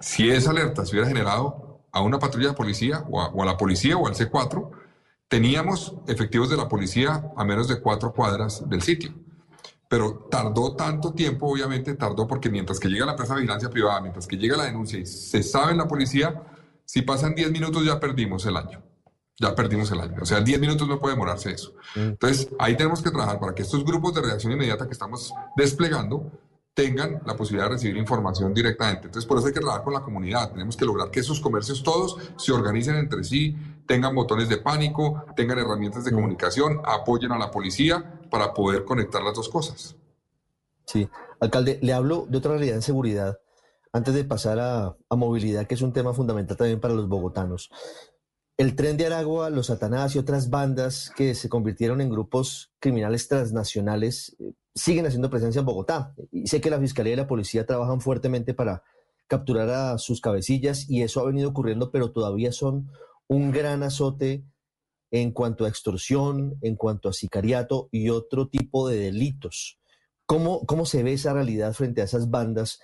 Si 0.00 0.28
esa 0.28 0.50
alerta 0.50 0.84
se 0.84 0.90
hubiera 0.90 1.06
generado 1.06 1.84
a 1.92 2.00
una 2.00 2.18
patrulla 2.18 2.48
de 2.48 2.54
policía 2.54 3.04
o 3.08 3.42
a, 3.42 3.46
la 3.46 3.56
policía 3.56 3.96
o 3.96 4.08
al 4.08 4.14
C4, 4.14 4.70
Teníamos 5.28 5.94
efectivos 6.06 6.48
de 6.48 6.56
la 6.56 6.70
policía 6.70 7.30
a 7.36 7.44
menos 7.44 7.68
de 7.68 7.80
cuatro 7.80 8.14
cuadras 8.14 8.66
del 8.66 8.80
sitio, 8.80 9.12
pero 9.86 10.26
tardó 10.30 10.74
tanto 10.74 11.12
tiempo, 11.12 11.46
obviamente 11.52 11.94
tardó 11.96 12.26
porque 12.26 12.48
mientras 12.48 12.80
que 12.80 12.88
llega 12.88 13.04
la 13.04 13.12
empresa 13.12 13.34
de 13.34 13.40
vigilancia 13.40 13.68
privada, 13.68 14.00
mientras 14.00 14.26
que 14.26 14.38
llega 14.38 14.56
la 14.56 14.64
denuncia 14.64 14.98
y 14.98 15.04
se 15.04 15.42
sabe 15.42 15.72
en 15.72 15.78
la 15.78 15.86
policía, 15.86 16.42
si 16.86 17.02
pasan 17.02 17.34
10 17.34 17.50
minutos 17.50 17.84
ya 17.84 18.00
perdimos 18.00 18.46
el 18.46 18.56
año. 18.56 18.82
Ya 19.40 19.54
perdimos 19.54 19.90
el 19.92 20.00
año. 20.00 20.16
O 20.20 20.26
sea, 20.26 20.40
10 20.40 20.60
minutos 20.60 20.88
no 20.88 20.98
puede 20.98 21.14
demorarse 21.14 21.52
eso. 21.52 21.72
Mm. 21.94 22.00
Entonces, 22.00 22.48
ahí 22.58 22.76
tenemos 22.76 23.02
que 23.02 23.10
trabajar 23.10 23.38
para 23.38 23.54
que 23.54 23.62
estos 23.62 23.84
grupos 23.84 24.14
de 24.14 24.22
reacción 24.22 24.52
inmediata 24.52 24.86
que 24.86 24.92
estamos 24.92 25.32
desplegando 25.56 26.30
tengan 26.74 27.20
la 27.26 27.36
posibilidad 27.36 27.66
de 27.66 27.74
recibir 27.74 27.96
información 27.96 28.54
directamente. 28.54 29.06
Entonces, 29.06 29.26
por 29.26 29.38
eso 29.38 29.48
hay 29.48 29.52
que 29.52 29.60
trabajar 29.60 29.82
con 29.84 29.94
la 29.94 30.00
comunidad. 30.00 30.52
Tenemos 30.52 30.76
que 30.76 30.84
lograr 30.84 31.10
que 31.10 31.20
esos 31.20 31.40
comercios 31.40 31.82
todos 31.82 32.16
se 32.36 32.52
organicen 32.52 32.96
entre 32.96 33.24
sí, 33.24 33.56
tengan 33.86 34.14
botones 34.14 34.48
de 34.48 34.58
pánico, 34.58 35.24
tengan 35.36 35.58
herramientas 35.58 36.04
de 36.04 36.12
mm. 36.12 36.14
comunicación, 36.14 36.80
apoyen 36.84 37.32
a 37.32 37.38
la 37.38 37.50
policía 37.50 38.20
para 38.30 38.54
poder 38.54 38.84
conectar 38.84 39.22
las 39.22 39.34
dos 39.34 39.48
cosas. 39.48 39.96
Sí, 40.84 41.08
alcalde, 41.40 41.78
le 41.82 41.92
hablo 41.92 42.26
de 42.28 42.38
otra 42.38 42.52
realidad 42.52 42.76
en 42.76 42.82
seguridad 42.82 43.38
antes 43.92 44.14
de 44.14 44.24
pasar 44.24 44.58
a, 44.58 44.96
a 45.08 45.16
movilidad, 45.16 45.66
que 45.66 45.74
es 45.74 45.82
un 45.82 45.92
tema 45.92 46.12
fundamental 46.12 46.56
también 46.56 46.80
para 46.80 46.94
los 46.94 47.08
bogotanos. 47.08 47.70
El 48.58 48.74
tren 48.74 48.96
de 48.96 49.06
Aragua, 49.06 49.50
los 49.50 49.66
Satanás 49.66 50.16
y 50.16 50.18
otras 50.18 50.50
bandas 50.50 51.12
que 51.14 51.36
se 51.36 51.48
convirtieron 51.48 52.00
en 52.00 52.10
grupos 52.10 52.72
criminales 52.80 53.28
transnacionales 53.28 54.34
eh, 54.40 54.52
siguen 54.74 55.06
haciendo 55.06 55.30
presencia 55.30 55.60
en 55.60 55.64
Bogotá. 55.64 56.12
Y 56.32 56.48
sé 56.48 56.60
que 56.60 56.68
la 56.68 56.80
Fiscalía 56.80 57.12
y 57.12 57.16
la 57.16 57.28
Policía 57.28 57.66
trabajan 57.66 58.00
fuertemente 58.00 58.54
para 58.54 58.82
capturar 59.28 59.70
a 59.70 59.98
sus 59.98 60.20
cabecillas 60.20 60.90
y 60.90 61.02
eso 61.02 61.20
ha 61.20 61.26
venido 61.26 61.50
ocurriendo, 61.50 61.92
pero 61.92 62.10
todavía 62.10 62.50
son 62.50 62.90
un 63.28 63.52
gran 63.52 63.84
azote 63.84 64.44
en 65.12 65.30
cuanto 65.30 65.64
a 65.64 65.68
extorsión, 65.68 66.58
en 66.60 66.74
cuanto 66.74 67.08
a 67.08 67.12
sicariato 67.12 67.88
y 67.92 68.08
otro 68.08 68.48
tipo 68.48 68.88
de 68.88 68.98
delitos. 68.98 69.78
¿Cómo, 70.26 70.66
cómo 70.66 70.84
se 70.84 71.04
ve 71.04 71.12
esa 71.12 71.32
realidad 71.32 71.74
frente 71.74 72.00
a 72.00 72.06
esas 72.06 72.28
bandas 72.28 72.80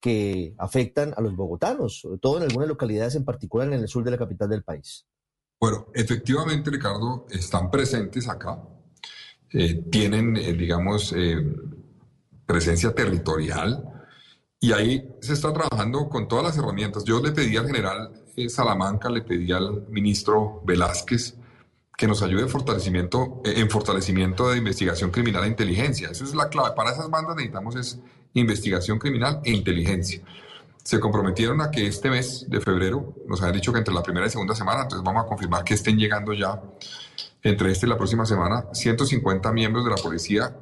que 0.00 0.54
afectan 0.56 1.14
a 1.16 1.20
los 1.20 1.34
bogotanos, 1.34 1.98
sobre 1.98 2.18
todo 2.18 2.36
en 2.36 2.44
algunas 2.44 2.68
localidades, 2.68 3.16
en 3.16 3.24
particular 3.24 3.66
en 3.66 3.80
el 3.80 3.88
sur 3.88 4.04
de 4.04 4.12
la 4.12 4.18
capital 4.18 4.48
del 4.48 4.62
país? 4.62 5.04
Bueno, 5.58 5.86
efectivamente, 5.94 6.70
Ricardo, 6.70 7.26
están 7.30 7.70
presentes 7.70 8.28
acá. 8.28 8.62
Eh, 9.50 9.84
tienen, 9.90 10.36
eh, 10.36 10.52
digamos, 10.52 11.14
eh, 11.16 11.36
presencia 12.44 12.94
territorial 12.94 13.82
y 14.60 14.72
ahí 14.72 15.08
se 15.20 15.32
está 15.32 15.52
trabajando 15.52 16.08
con 16.08 16.28
todas 16.28 16.44
las 16.44 16.58
herramientas. 16.58 17.04
Yo 17.04 17.22
le 17.22 17.32
pedí 17.32 17.56
al 17.56 17.66
general 17.66 18.24
Salamanca, 18.48 19.08
le 19.08 19.22
pedí 19.22 19.50
al 19.52 19.86
ministro 19.88 20.62
Velázquez 20.66 21.36
que 21.96 22.06
nos 22.06 22.22
ayude 22.22 22.42
en 22.42 22.48
fortalecimiento, 22.50 23.40
en 23.44 23.70
fortalecimiento 23.70 24.50
de 24.50 24.58
investigación 24.58 25.10
criminal 25.10 25.44
e 25.44 25.48
inteligencia. 25.48 26.10
Eso 26.10 26.24
es 26.24 26.34
la 26.34 26.50
clave. 26.50 26.76
Para 26.76 26.90
esas 26.90 27.08
bandas 27.08 27.36
necesitamos 27.36 27.76
es 27.76 27.98
investigación 28.34 28.98
criminal 28.98 29.40
e 29.44 29.52
inteligencia. 29.52 30.20
Se 30.86 31.00
comprometieron 31.00 31.60
a 31.62 31.72
que 31.72 31.84
este 31.88 32.10
mes 32.10 32.46
de 32.48 32.60
febrero, 32.60 33.12
nos 33.26 33.42
han 33.42 33.52
dicho 33.52 33.72
que 33.72 33.78
entre 33.78 33.92
la 33.92 34.04
primera 34.04 34.28
y 34.28 34.30
segunda 34.30 34.54
semana, 34.54 34.82
entonces 34.82 35.04
vamos 35.04 35.24
a 35.24 35.26
confirmar 35.26 35.64
que 35.64 35.74
estén 35.74 35.98
llegando 35.98 36.32
ya 36.32 36.62
entre 37.42 37.72
este 37.72 37.86
y 37.86 37.88
la 37.88 37.96
próxima 37.96 38.24
semana, 38.24 38.66
150 38.72 39.50
miembros 39.50 39.84
de 39.84 39.90
la 39.90 39.96
policía, 39.96 40.56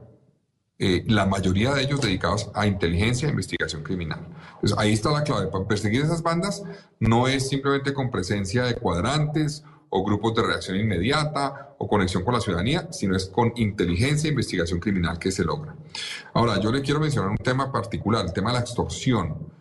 eh, 0.79 1.05
la 1.09 1.27
mayoría 1.27 1.75
de 1.75 1.83
ellos 1.83 2.01
dedicados 2.01 2.51
a 2.55 2.67
inteligencia 2.67 3.29
e 3.29 3.33
investigación 3.33 3.83
criminal. 3.83 4.27
Entonces, 4.55 4.79
ahí 4.79 4.95
está 4.95 5.11
la 5.11 5.25
clave. 5.25 5.49
Para 5.49 5.69
perseguir 5.69 6.01
esas 6.01 6.23
bandas 6.23 6.63
no 7.01 7.29
es 7.29 7.47
simplemente 7.51 7.93
con 7.93 8.11
presencia 8.11 8.65
de 8.65 8.77
cuadrantes 8.77 9.63
o 9.91 10.03
grupos 10.07 10.37
de 10.37 10.43
reacción 10.43 10.79
inmediata 10.79 11.75
o 11.77 11.87
conexión 11.87 12.25
con 12.25 12.33
la 12.33 12.41
ciudadanía, 12.41 12.89
sino 12.93 13.15
es 13.15 13.27
con 13.27 13.53
inteligencia 13.57 14.29
e 14.29 14.31
investigación 14.31 14.81
criminal 14.81 15.19
que 15.19 15.31
se 15.31 15.45
logra. 15.45 15.77
Ahora, 16.33 16.59
yo 16.59 16.73
le 16.73 16.81
quiero 16.81 16.99
mencionar 16.99 17.29
un 17.29 17.37
tema 17.37 17.71
particular, 17.71 18.25
el 18.25 18.33
tema 18.33 18.53
de 18.53 18.55
la 18.55 18.61
extorsión. 18.61 19.53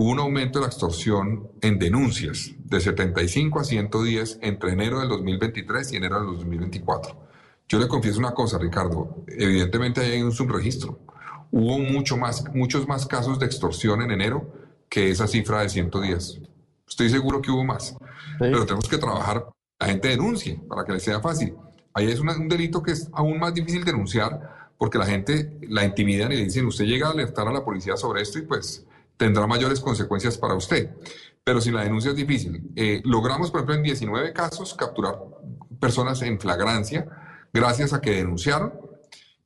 Hubo 0.00 0.12
un 0.12 0.20
aumento 0.20 0.60
de 0.60 0.66
la 0.66 0.68
extorsión 0.68 1.50
en 1.60 1.76
denuncias 1.76 2.52
de 2.56 2.80
75 2.80 3.58
a 3.58 3.64
110 3.64 4.38
entre 4.42 4.70
enero 4.70 5.00
del 5.00 5.08
2023 5.08 5.92
y 5.92 5.96
enero 5.96 6.20
del 6.20 6.26
2024. 6.36 7.16
Yo 7.68 7.80
le 7.80 7.88
confieso 7.88 8.20
una 8.20 8.30
cosa, 8.30 8.58
Ricardo, 8.58 9.24
evidentemente 9.26 10.02
hay 10.02 10.22
un 10.22 10.30
subregistro. 10.30 11.00
Hubo 11.50 11.80
mucho 11.80 12.16
más, 12.16 12.44
muchos 12.54 12.86
más 12.86 13.06
casos 13.06 13.40
de 13.40 13.46
extorsión 13.46 14.00
en 14.00 14.12
enero 14.12 14.48
que 14.88 15.10
esa 15.10 15.26
cifra 15.26 15.62
de 15.62 15.68
110. 15.68 16.42
Estoy 16.88 17.10
seguro 17.10 17.42
que 17.42 17.50
hubo 17.50 17.64
más, 17.64 17.96
pero 18.38 18.64
tenemos 18.66 18.88
que 18.88 18.98
trabajar 18.98 19.48
la 19.80 19.86
gente 19.88 20.06
denuncie 20.06 20.60
para 20.68 20.84
que 20.84 20.92
les 20.92 21.02
sea 21.02 21.18
fácil. 21.18 21.56
Ahí 21.92 22.08
es 22.08 22.20
un 22.20 22.48
delito 22.48 22.84
que 22.84 22.92
es 22.92 23.08
aún 23.12 23.40
más 23.40 23.52
difícil 23.52 23.84
denunciar 23.84 24.70
porque 24.78 24.96
la 24.96 25.06
gente 25.06 25.58
la 25.62 25.84
intimidan 25.84 26.30
y 26.30 26.36
le 26.36 26.44
dicen, 26.44 26.66
usted 26.66 26.84
llega 26.84 27.08
a 27.08 27.10
alertar 27.10 27.48
a 27.48 27.52
la 27.52 27.64
policía 27.64 27.96
sobre 27.96 28.22
esto 28.22 28.38
y 28.38 28.42
pues 28.42 28.86
tendrá 29.18 29.46
mayores 29.46 29.80
consecuencias 29.80 30.38
para 30.38 30.54
usted. 30.54 30.90
Pero 31.44 31.60
si 31.60 31.70
la 31.70 31.84
denuncia 31.84 32.10
es 32.12 32.16
difícil, 32.16 32.70
eh, 32.76 33.02
logramos, 33.04 33.50
por 33.50 33.60
ejemplo, 33.60 33.74
en 33.74 33.82
19 33.82 34.32
casos 34.32 34.74
capturar 34.74 35.18
personas 35.78 36.22
en 36.22 36.40
flagrancia 36.40 37.06
gracias 37.52 37.92
a 37.92 38.00
que 38.00 38.12
denunciaron 38.12 38.72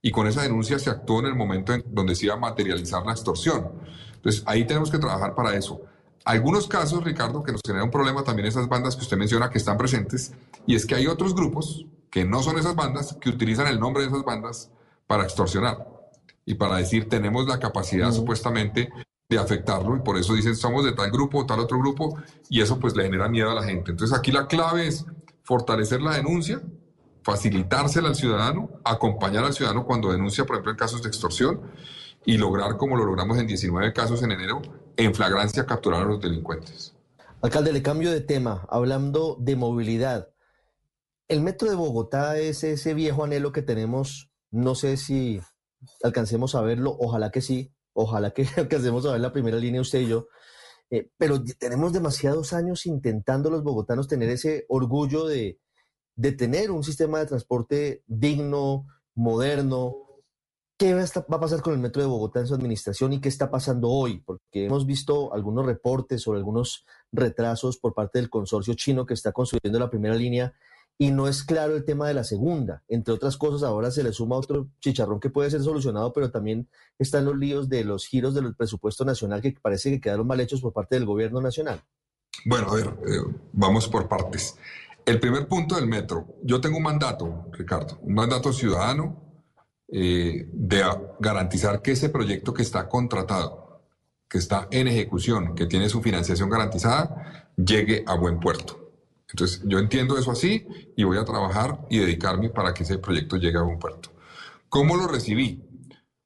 y 0.00 0.10
con 0.10 0.26
esa 0.26 0.42
denuncia 0.42 0.78
se 0.78 0.90
actuó 0.90 1.20
en 1.20 1.26
el 1.26 1.34
momento 1.34 1.72
en 1.72 1.84
donde 1.86 2.14
se 2.14 2.26
iba 2.26 2.34
a 2.34 2.38
materializar 2.38 3.04
la 3.04 3.12
extorsión. 3.12 3.72
Entonces, 4.14 4.42
ahí 4.46 4.64
tenemos 4.64 4.90
que 4.90 4.98
trabajar 4.98 5.34
para 5.34 5.56
eso. 5.56 5.80
Algunos 6.24 6.68
casos, 6.68 7.02
Ricardo, 7.02 7.42
que 7.42 7.52
nos 7.52 7.60
genera 7.66 7.84
un 7.84 7.90
problema 7.90 8.22
también 8.22 8.46
esas 8.46 8.68
bandas 8.68 8.94
que 8.94 9.02
usted 9.02 9.16
menciona 9.16 9.50
que 9.50 9.58
están 9.58 9.76
presentes, 9.76 10.32
y 10.66 10.76
es 10.76 10.86
que 10.86 10.94
hay 10.94 11.08
otros 11.08 11.34
grupos 11.34 11.86
que 12.10 12.24
no 12.24 12.42
son 12.42 12.58
esas 12.58 12.76
bandas, 12.76 13.16
que 13.20 13.30
utilizan 13.30 13.66
el 13.66 13.80
nombre 13.80 14.02
de 14.02 14.10
esas 14.10 14.24
bandas 14.24 14.70
para 15.06 15.24
extorsionar 15.24 15.86
y 16.44 16.54
para 16.54 16.76
decir 16.76 17.08
tenemos 17.08 17.46
la 17.46 17.58
capacidad 17.58 18.10
supuestamente 18.12 18.90
de 19.36 19.42
afectarlo 19.42 19.96
y 19.96 20.00
por 20.00 20.16
eso 20.16 20.34
dicen 20.34 20.54
somos 20.54 20.84
de 20.84 20.92
tal 20.92 21.10
grupo 21.10 21.38
o 21.38 21.46
tal 21.46 21.60
otro 21.60 21.78
grupo 21.78 22.18
y 22.48 22.60
eso 22.60 22.78
pues 22.78 22.94
le 22.96 23.04
genera 23.04 23.28
miedo 23.28 23.50
a 23.50 23.54
la 23.54 23.62
gente. 23.62 23.90
Entonces 23.90 24.16
aquí 24.16 24.32
la 24.32 24.46
clave 24.46 24.86
es 24.86 25.04
fortalecer 25.42 26.00
la 26.00 26.16
denuncia, 26.16 26.60
facilitársela 27.22 28.08
al 28.08 28.14
ciudadano, 28.14 28.70
acompañar 28.84 29.44
al 29.44 29.52
ciudadano 29.52 29.84
cuando 29.84 30.12
denuncia, 30.12 30.44
por 30.44 30.56
ejemplo, 30.56 30.72
en 30.72 30.78
casos 30.78 31.02
de 31.02 31.08
extorsión 31.08 31.60
y 32.24 32.38
lograr, 32.38 32.76
como 32.76 32.96
lo 32.96 33.04
logramos 33.04 33.38
en 33.38 33.46
19 33.46 33.92
casos 33.92 34.22
en 34.22 34.32
enero, 34.32 34.62
en 34.96 35.14
flagrancia 35.14 35.66
capturar 35.66 36.02
a 36.02 36.04
los 36.04 36.20
delincuentes. 36.20 36.94
Alcalde, 37.40 37.72
le 37.72 37.82
cambio 37.82 38.12
de 38.12 38.20
tema, 38.20 38.66
hablando 38.70 39.36
de 39.40 39.56
movilidad. 39.56 40.28
El 41.26 41.40
metro 41.40 41.68
de 41.68 41.74
Bogotá 41.74 42.38
es 42.38 42.62
ese 42.62 42.94
viejo 42.94 43.24
anhelo 43.24 43.52
que 43.52 43.62
tenemos, 43.62 44.30
no 44.50 44.74
sé 44.74 44.96
si 44.96 45.40
alcancemos 46.04 46.54
a 46.54 46.60
verlo, 46.60 46.96
ojalá 47.00 47.30
que 47.30 47.40
sí, 47.40 47.72
ojalá 47.92 48.32
que 48.32 48.46
alcancemos 48.56 49.06
a 49.06 49.12
ver 49.12 49.20
la 49.20 49.32
primera 49.32 49.56
línea 49.56 49.80
usted 49.80 50.00
y 50.00 50.08
yo, 50.08 50.28
eh, 50.90 51.10
pero 51.16 51.42
tenemos 51.58 51.92
demasiados 51.92 52.52
años 52.52 52.86
intentando 52.86 53.50
los 53.50 53.62
bogotanos 53.62 54.08
tener 54.08 54.28
ese 54.28 54.66
orgullo 54.68 55.26
de, 55.26 55.58
de 56.16 56.32
tener 56.32 56.70
un 56.70 56.84
sistema 56.84 57.18
de 57.18 57.26
transporte 57.26 58.02
digno, 58.06 58.86
moderno, 59.14 60.02
¿Qué 60.82 60.94
va 60.94 61.04
a 61.04 61.40
pasar 61.40 61.62
con 61.62 61.74
el 61.74 61.78
Metro 61.78 62.02
de 62.02 62.08
Bogotá 62.08 62.40
en 62.40 62.48
su 62.48 62.54
administración 62.54 63.12
y 63.12 63.20
qué 63.20 63.28
está 63.28 63.52
pasando 63.52 63.88
hoy? 63.88 64.18
Porque 64.18 64.64
hemos 64.64 64.84
visto 64.84 65.32
algunos 65.32 65.64
reportes 65.64 66.22
sobre 66.22 66.38
algunos 66.38 66.84
retrasos 67.12 67.78
por 67.78 67.94
parte 67.94 68.18
del 68.18 68.28
consorcio 68.28 68.74
chino 68.74 69.06
que 69.06 69.14
está 69.14 69.30
construyendo 69.30 69.78
la 69.78 69.88
primera 69.88 70.16
línea 70.16 70.54
y 70.98 71.10
no 71.10 71.26
es 71.26 71.42
claro 71.42 71.74
el 71.74 71.84
tema 71.84 72.06
de 72.06 72.14
la 72.14 72.24
segunda. 72.24 72.82
Entre 72.88 73.12
otras 73.12 73.36
cosas, 73.36 73.62
ahora 73.62 73.90
se 73.90 74.02
le 74.02 74.12
suma 74.12 74.36
otro 74.36 74.68
chicharrón 74.80 75.20
que 75.20 75.30
puede 75.30 75.50
ser 75.50 75.62
solucionado, 75.62 76.12
pero 76.12 76.30
también 76.30 76.68
están 76.98 77.24
los 77.24 77.36
líos 77.36 77.68
de 77.68 77.84
los 77.84 78.06
giros 78.06 78.34
del 78.34 78.54
presupuesto 78.54 79.04
nacional 79.04 79.42
que 79.42 79.56
parece 79.60 79.90
que 79.90 80.00
quedaron 80.00 80.26
mal 80.26 80.40
hechos 80.40 80.60
por 80.60 80.72
parte 80.72 80.94
del 80.94 81.06
gobierno 81.06 81.40
nacional. 81.40 81.82
Bueno, 82.44 82.70
a 82.70 82.74
ver, 82.74 82.86
eh, 83.06 83.34
vamos 83.52 83.88
por 83.88 84.08
partes. 84.08 84.56
El 85.04 85.18
primer 85.18 85.48
punto 85.48 85.74
del 85.74 85.86
metro. 85.86 86.36
Yo 86.42 86.60
tengo 86.60 86.76
un 86.76 86.84
mandato, 86.84 87.46
Ricardo, 87.52 87.98
un 88.02 88.14
mandato 88.14 88.52
ciudadano 88.52 89.20
eh, 89.88 90.48
de 90.52 90.84
garantizar 91.18 91.82
que 91.82 91.92
ese 91.92 92.08
proyecto 92.08 92.54
que 92.54 92.62
está 92.62 92.88
contratado, 92.88 93.82
que 94.28 94.38
está 94.38 94.68
en 94.70 94.88
ejecución, 94.88 95.54
que 95.54 95.66
tiene 95.66 95.88
su 95.88 96.00
financiación 96.00 96.48
garantizada, 96.48 97.50
llegue 97.56 98.04
a 98.06 98.14
buen 98.14 98.38
puerto. 98.38 98.81
Entonces, 99.32 99.62
yo 99.64 99.78
entiendo 99.78 100.18
eso 100.18 100.30
así 100.30 100.66
y 100.94 101.04
voy 101.04 101.16
a 101.16 101.24
trabajar 101.24 101.86
y 101.88 101.98
dedicarme 101.98 102.50
para 102.50 102.74
que 102.74 102.82
ese 102.82 102.98
proyecto 102.98 103.36
llegue 103.36 103.58
a 103.58 103.62
buen 103.62 103.78
puerto. 103.78 104.10
¿Cómo 104.68 104.96
lo 104.96 105.08
recibí? 105.08 105.64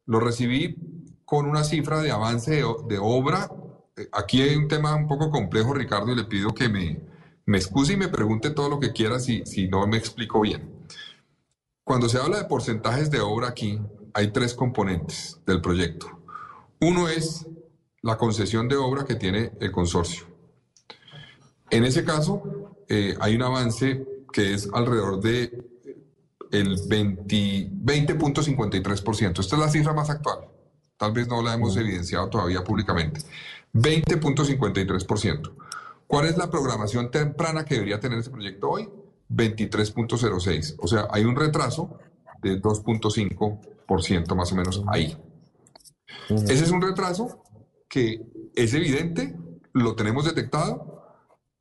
Lo 0.07 0.21
recibí 0.21 0.77
con 1.25 1.47
una 1.47 1.65
cifra 1.65 2.01
de 2.01 2.11
avance 2.11 2.63
de, 2.89 2.99
obra. 3.01 3.51
Eh, 3.97 4.09
aquí 4.13 4.43
hay 4.43 4.57
un 4.57 4.69
tema 4.69 4.95
un 4.95 5.07
poco 5.07 5.31
complejo, 5.31 5.73
Ricardo, 5.73 6.13
y 6.13 6.17
le 6.17 6.25
pido 6.25 6.53
que 6.53 6.69
me, 6.69 7.01
me 7.45 7.59
excuse 7.59 7.93
y 7.93 7.97
me 7.97 8.09
pregunte 8.09 8.51
todo 8.51 8.69
lo 8.69 8.81
que 8.81 8.93
quiera 8.93 9.21
si, 9.21 9.45
si 9.47 9.69
no 9.69 9.87
me 9.87 9.97
explico 9.97 10.41
bien. 10.41 10.87
Cuando 11.85 12.09
se 12.09 12.19
habla 12.19 12.39
de 12.39 12.45
porcentajes 12.45 13.11
de 13.11 13.21
obra 13.21 13.49
aquí, 13.49 13.81
hay 14.15 14.33
tres 14.33 14.55
componentes 14.55 15.41
del 15.47 15.61
proyecto. 15.61 16.07
Uno 16.81 17.09
es 17.09 17.47
la 18.03 18.17
concesión 18.17 18.69
de 18.69 18.77
obra 18.77 19.05
que 19.05 19.15
tiene 19.15 19.53
el 19.61 19.71
consorcio. 19.71 20.27
En 21.71 21.85
ese 21.85 22.05
caso, 22.05 22.66
eh, 22.89 23.15
hay 23.21 23.37
un 23.37 23.43
avance 23.43 24.03
que 24.33 24.55
es 24.55 24.69
alrededor 24.73 25.21
de 25.21 25.65
el 26.53 26.79
20.53%. 26.89 29.41
Esta 29.41 29.57
es 29.57 29.63
la 29.63 29.69
cifra 29.69 29.93
más 29.93 30.09
actual. 30.11 30.49
Tal 30.97 31.13
vez 31.13 31.27
no 31.29 31.43
la 31.43 31.55
hemos 31.55 31.77
evidenciado 31.77 32.29
todavía 32.29 32.65
públicamente. 32.65 33.21
20.53%. 33.75 35.53
¿Cuál 36.07 36.27
es 36.27 36.37
la 36.37 36.51
programación 36.51 37.11
temprana 37.11 37.65
que 37.65 37.75
debería 37.75 37.99
tener 38.01 38.19
ese 38.19 38.31
proyecto 38.31 38.71
hoy? 38.71 38.89
23.06. 39.29 40.77
O 40.79 40.87
sea, 40.87 41.09
hay 41.11 41.25
un 41.25 41.35
retraso 41.35 41.99
de 42.43 42.63
2.5% 42.63 44.35
más 44.35 44.53
o 44.53 44.55
menos 44.55 44.83
ahí. 44.87 45.17
Ese 46.29 46.65
es 46.65 46.71
un 46.71 46.83
retraso 46.83 47.43
que 47.89 48.23
es 48.55 48.75
evidente, 48.75 49.35
lo 49.73 49.95
tenemos 49.95 50.25
detectado, 50.25 50.96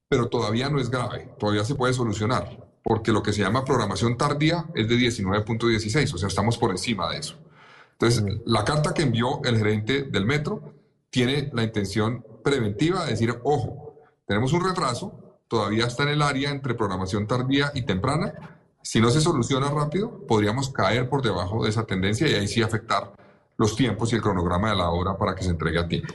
pero 0.08 0.28
todavía 0.28 0.70
no 0.70 0.80
es 0.80 0.90
grave, 0.90 1.30
todavía 1.40 1.64
se 1.64 1.76
puede 1.76 1.94
solucionar, 1.94 2.66
porque 2.84 3.12
lo 3.12 3.24
que 3.24 3.34
se 3.34 3.42
llama 3.42 3.66
programación 3.66 4.18
tardía 4.18 4.66
es 4.76 4.88
de 4.88 4.96
19.16, 4.96 6.14
o 6.14 6.18
sea, 6.18 6.28
estamos 6.28 6.58
por 6.58 6.72
encima 6.72 7.10
de 7.10 7.20
eso. 7.20 7.36
Entonces, 7.94 8.24
la 8.46 8.66
carta 8.66 8.94
que 8.94 9.04
envió 9.04 9.42
el 9.46 9.58
gerente 9.58 10.04
del 10.04 10.26
metro 10.26 10.74
tiene 11.10 11.50
la 11.54 11.64
intención 11.64 12.26
preventiva 12.44 13.06
de 13.06 13.12
decir, 13.12 13.34
ojo, 13.44 14.02
tenemos 14.28 14.52
un 14.54 14.66
retraso, 14.66 15.38
todavía 15.48 15.86
está 15.86 16.04
en 16.04 16.10
el 16.10 16.22
área 16.22 16.52
entre 16.52 16.74
programación 16.74 17.26
tardía 17.26 17.72
y 17.74 17.84
temprana. 17.84 18.34
Si 18.82 19.00
no 19.00 19.10
se 19.10 19.22
soluciona 19.22 19.70
rápido, 19.70 20.26
podríamos 20.28 20.70
caer 20.70 21.10
por 21.10 21.22
debajo 21.22 21.64
de 21.64 21.70
esa 21.70 21.86
tendencia 21.86 22.28
y 22.28 22.34
ahí 22.34 22.48
sí 22.48 22.62
afectar 22.62 23.14
los 23.58 23.76
tiempos 23.76 24.12
y 24.12 24.16
el 24.16 24.22
cronograma 24.22 24.70
de 24.72 24.76
la 24.76 24.90
obra 24.90 25.18
para 25.18 25.34
que 25.34 25.44
se 25.44 25.52
entregue 25.52 25.80
a 25.80 25.88
tiempo. 25.88 26.14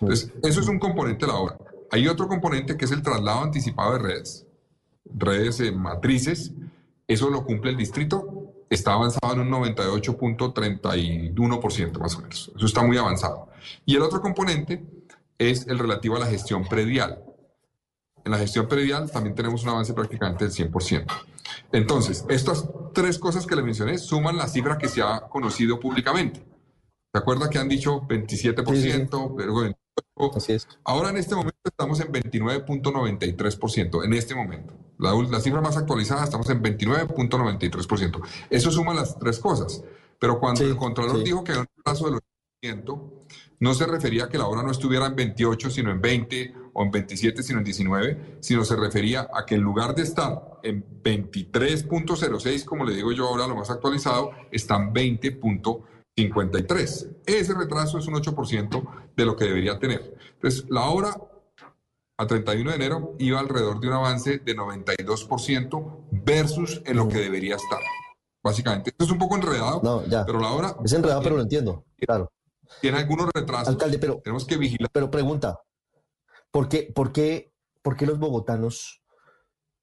Entonces, 0.00 0.32
eso 0.42 0.60
es 0.60 0.68
un 0.68 0.78
componente 0.78 1.26
de 1.26 1.32
la 1.32 1.38
obra. 1.38 1.58
Hay 1.90 2.06
otro 2.06 2.28
componente 2.28 2.76
que 2.76 2.84
es 2.84 2.92
el 2.92 3.02
traslado 3.02 3.42
anticipado 3.42 3.94
de 3.94 3.98
redes, 3.98 4.46
redes 5.04 5.58
eh, 5.60 5.72
matrices. 5.72 6.52
Eso 7.06 7.30
lo 7.30 7.44
cumple 7.44 7.70
el 7.70 7.76
distrito. 7.76 8.54
Está 8.68 8.92
avanzado 8.92 9.32
en 9.32 9.40
un 9.40 9.50
98.31% 9.50 11.98
más 11.98 12.14
o 12.16 12.20
menos. 12.20 12.52
Eso 12.54 12.66
está 12.66 12.82
muy 12.82 12.98
avanzado. 12.98 13.48
Y 13.86 13.96
el 13.96 14.02
otro 14.02 14.20
componente 14.20 14.84
es 15.38 15.66
el 15.66 15.78
relativo 15.78 16.16
a 16.16 16.20
la 16.20 16.26
gestión 16.26 16.68
predial. 16.68 17.24
En 18.24 18.32
la 18.32 18.38
gestión 18.38 18.68
predial 18.68 19.10
también 19.10 19.34
tenemos 19.34 19.62
un 19.62 19.70
avance 19.70 19.94
prácticamente 19.94 20.44
del 20.44 20.52
100%. 20.52 21.06
Entonces, 21.72 22.26
estas 22.28 22.68
tres 22.92 23.18
cosas 23.18 23.46
que 23.46 23.56
le 23.56 23.62
mencioné 23.62 23.96
suman 23.96 24.36
la 24.36 24.48
cifra 24.48 24.76
que 24.76 24.88
se 24.88 25.00
ha 25.00 25.20
conocido 25.28 25.80
públicamente. 25.80 26.44
¿Se 27.12 27.18
acuerda 27.18 27.48
que 27.48 27.58
han 27.58 27.68
dicho 27.68 28.02
27%? 28.02 29.34
Pero, 29.36 29.54
Ahora 30.84 31.10
en 31.10 31.16
este 31.16 31.34
momento 31.34 31.58
estamos 31.64 32.00
en 32.00 32.12
29.93%, 32.12 34.04
en 34.04 34.12
este 34.12 34.34
momento. 34.34 34.74
La, 34.98 35.14
la, 35.14 35.40
cifra 35.40 35.60
más 35.60 35.76
actualizada 35.76 36.24
estamos 36.24 36.50
en 36.50 36.62
29.93%. 36.62 38.20
Eso 38.50 38.70
suma 38.70 38.94
las 38.94 39.18
tres 39.18 39.38
cosas. 39.38 39.82
Pero 40.18 40.40
cuando 40.40 40.64
el 40.64 40.76
Contralor 40.76 41.22
dijo 41.22 41.44
que 41.44 41.52
había 41.52 41.62
un 41.62 41.82
plazo 41.82 42.10
del 42.10 42.20
8%, 42.62 43.10
no 43.60 43.74
se 43.74 43.86
refería 43.86 44.24
a 44.24 44.28
que 44.28 44.38
la 44.38 44.46
obra 44.46 44.62
no 44.62 44.70
estuviera 44.70 45.06
en 45.06 45.16
28, 45.16 45.70
sino 45.70 45.90
en 45.90 46.00
20, 46.00 46.54
o 46.72 46.82
en 46.82 46.90
27, 46.90 47.42
sino 47.42 47.58
en 47.58 47.64
19, 47.64 48.38
sino 48.40 48.64
se 48.64 48.76
refería 48.76 49.28
a 49.32 49.44
que 49.46 49.56
en 49.56 49.62
lugar 49.62 49.94
de 49.94 50.02
estar 50.02 50.58
en 50.62 50.84
23.06, 51.02 52.64
como 52.64 52.84
le 52.84 52.94
digo 52.94 53.12
yo 53.12 53.26
ahora, 53.28 53.46
lo 53.46 53.56
más 53.56 53.70
actualizado, 53.70 54.32
está 54.50 54.76
en 54.76 54.92
20.93%. 54.92 55.82
53. 56.18 57.10
Ese 57.26 57.54
retraso 57.54 57.98
es 57.98 58.06
un 58.08 58.14
8% 58.14 59.10
de 59.16 59.24
lo 59.24 59.36
que 59.36 59.44
debería 59.44 59.78
tener. 59.78 60.16
Entonces, 60.34 60.64
la 60.68 60.86
obra 60.86 61.16
a 62.16 62.26
31 62.26 62.70
de 62.70 62.76
enero 62.76 63.14
iba 63.20 63.38
alrededor 63.38 63.78
de 63.78 63.86
un 63.86 63.94
avance 63.94 64.38
de 64.38 64.56
92% 64.56 66.08
versus 66.10 66.82
en 66.84 66.96
lo 66.96 67.08
que 67.08 67.18
debería 67.18 67.54
estar. 67.54 67.78
Básicamente, 68.42 68.90
esto 68.90 69.04
es 69.04 69.10
un 69.12 69.18
poco 69.18 69.36
enredado, 69.36 69.80
no, 69.84 70.04
ya. 70.06 70.26
pero 70.26 70.40
la 70.40 70.50
obra... 70.50 70.76
Es 70.84 70.92
enredado, 70.92 71.22
pero 71.22 71.36
lo 71.36 71.42
entiendo, 71.42 71.84
claro. 71.96 72.32
Tiene 72.80 72.98
algunos 72.98 73.30
retrasos. 73.32 73.68
Alcalde, 73.68 73.98
pero... 74.00 74.20
Tenemos 74.22 74.44
que 74.44 74.56
vigilar. 74.56 74.90
Pero 74.92 75.10
pregunta, 75.10 75.60
¿por 76.50 76.68
qué, 76.68 76.90
por 76.92 77.12
qué, 77.12 77.52
por 77.80 77.96
qué 77.96 78.06
los 78.06 78.18
bogotanos 78.18 79.02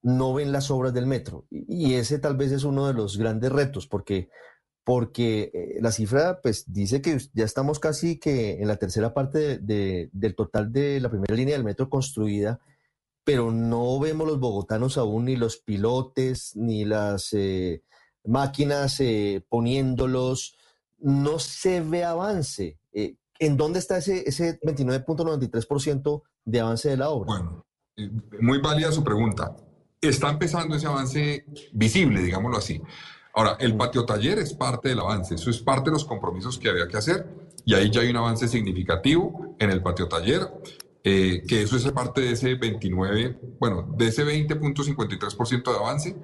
no 0.02 0.34
ven 0.34 0.52
las 0.52 0.70
obras 0.70 0.94
del 0.94 1.08
metro? 1.08 1.46
Y 1.50 1.94
ese 1.94 2.20
tal 2.20 2.36
vez 2.36 2.52
es 2.52 2.66
uno 2.66 2.88
de 2.88 2.94
los 2.94 3.18
grandes 3.18 3.52
retos, 3.54 3.88
porque 3.88 4.30
porque 4.86 5.52
eh, 5.54 5.78
la 5.82 5.92
cifra 5.92 6.40
pues, 6.42 6.72
dice 6.72 7.02
que 7.02 7.18
ya 7.34 7.44
estamos 7.44 7.80
casi 7.80 8.18
que 8.18 8.62
en 8.62 8.70
la 8.70 8.78
tercera 8.78 9.14
parte 9.14 9.58
de, 9.58 10.10
del 10.14 10.36
total 10.36 10.72
de 10.72 11.02
la 11.02 11.10
primera 11.10 11.36
línea 11.36 11.56
del 11.56 11.66
metro 11.66 11.90
construida, 11.90 12.62
pero 13.26 13.52
no 13.52 14.00
vemos 14.00 14.26
los 14.26 14.40
bogotanos 14.40 14.98
aún 14.98 15.26
ni 15.26 15.36
los 15.36 15.58
pilotes, 15.58 16.56
ni 16.56 16.86
las 16.86 17.34
eh, 17.34 17.84
máquinas 18.24 19.02
eh, 19.02 19.44
poniéndolos, 19.50 20.56
no 21.00 21.40
se 21.40 21.82
ve 21.82 22.06
avance. 22.06 22.80
¿En 23.40 23.58
dónde 23.58 23.80
está 23.80 23.98
ese, 23.98 24.24
ese 24.28 24.60
29.93% 24.62 26.24
de 26.46 26.60
avance 26.60 26.90
de 26.90 26.98
la 26.98 27.10
obra? 27.10 27.26
Bueno, 27.28 27.66
eh, 27.98 28.10
muy 28.40 28.60
válida 28.60 28.92
su 28.92 29.04
pregunta. 29.04 29.56
Está 30.00 30.30
empezando 30.30 30.76
ese 30.76 30.88
avance 30.88 31.46
visible, 31.74 32.22
digámoslo 32.22 32.58
así. 32.58 32.82
Ahora, 33.36 33.58
el 33.60 33.76
patio 33.76 34.06
taller 34.06 34.40
es 34.40 34.54
parte 34.54 34.90
del 34.90 35.00
avance, 35.00 35.36
eso 35.36 35.50
es 35.50 35.60
parte 35.60 35.90
de 35.90 35.94
los 35.94 36.06
compromisos 36.06 36.58
que 36.58 36.70
había 36.70 36.88
que 36.88 36.96
hacer 36.96 37.28
y 37.66 37.74
ahí 37.74 37.92
ya 37.92 38.02
hay 38.02 38.10
un 38.10 38.16
avance 38.16 38.48
significativo 38.48 39.56
en 39.60 39.72
el 39.72 39.84
patio 39.84 40.08
taller, 40.08 40.50
eh, 41.04 41.44
que 41.46 41.64
eso 41.64 41.76
es 41.76 41.84
parte 41.92 42.22
de 42.22 42.32
ese 42.32 42.56
29, 42.56 43.38
bueno, 43.60 43.94
de 43.98 44.08
ese 44.08 44.24
20.53% 44.26 45.64
de 45.64 45.78
avance 45.78 46.16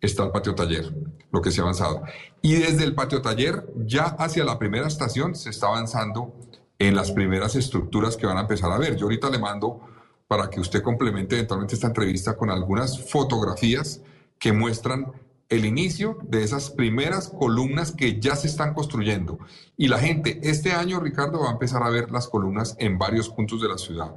está 0.00 0.24
el 0.24 0.30
patio 0.30 0.54
taller, 0.54 0.94
lo 1.32 1.40
que 1.40 1.50
se 1.50 1.60
ha 1.60 1.64
avanzado. 1.64 2.02
Y 2.42 2.56
desde 2.56 2.84
el 2.84 2.94
patio 2.94 3.22
taller 3.22 3.64
ya 3.86 4.04
hacia 4.04 4.44
la 4.44 4.58
primera 4.58 4.88
estación 4.88 5.34
se 5.34 5.48
está 5.48 5.68
avanzando 5.68 6.34
en 6.78 6.94
las 6.94 7.12
primeras 7.12 7.56
estructuras 7.56 8.16
que 8.16 8.26
van 8.26 8.36
a 8.36 8.42
empezar 8.42 8.70
a 8.70 8.78
ver. 8.78 8.94
Yo 8.94 9.06
ahorita 9.06 9.30
le 9.30 9.38
mando 9.38 9.80
para 10.28 10.50
que 10.50 10.60
usted 10.60 10.82
complemente 10.82 11.36
eventualmente 11.36 11.74
esta 11.74 11.86
entrevista 11.86 12.36
con 12.36 12.50
algunas 12.50 13.10
fotografías 13.10 14.02
que 14.38 14.52
muestran 14.52 15.10
el 15.48 15.64
inicio 15.64 16.18
de 16.22 16.42
esas 16.42 16.70
primeras 16.70 17.28
columnas 17.28 17.92
que 17.92 18.20
ya 18.20 18.36
se 18.36 18.48
están 18.48 18.74
construyendo. 18.74 19.38
Y 19.76 19.88
la 19.88 19.98
gente 19.98 20.40
este 20.42 20.72
año, 20.72 21.00
Ricardo, 21.00 21.40
va 21.40 21.48
a 21.48 21.52
empezar 21.52 21.82
a 21.82 21.90
ver 21.90 22.10
las 22.10 22.28
columnas 22.28 22.76
en 22.78 22.98
varios 22.98 23.28
puntos 23.30 23.62
de 23.62 23.68
la 23.68 23.78
ciudad. 23.78 24.14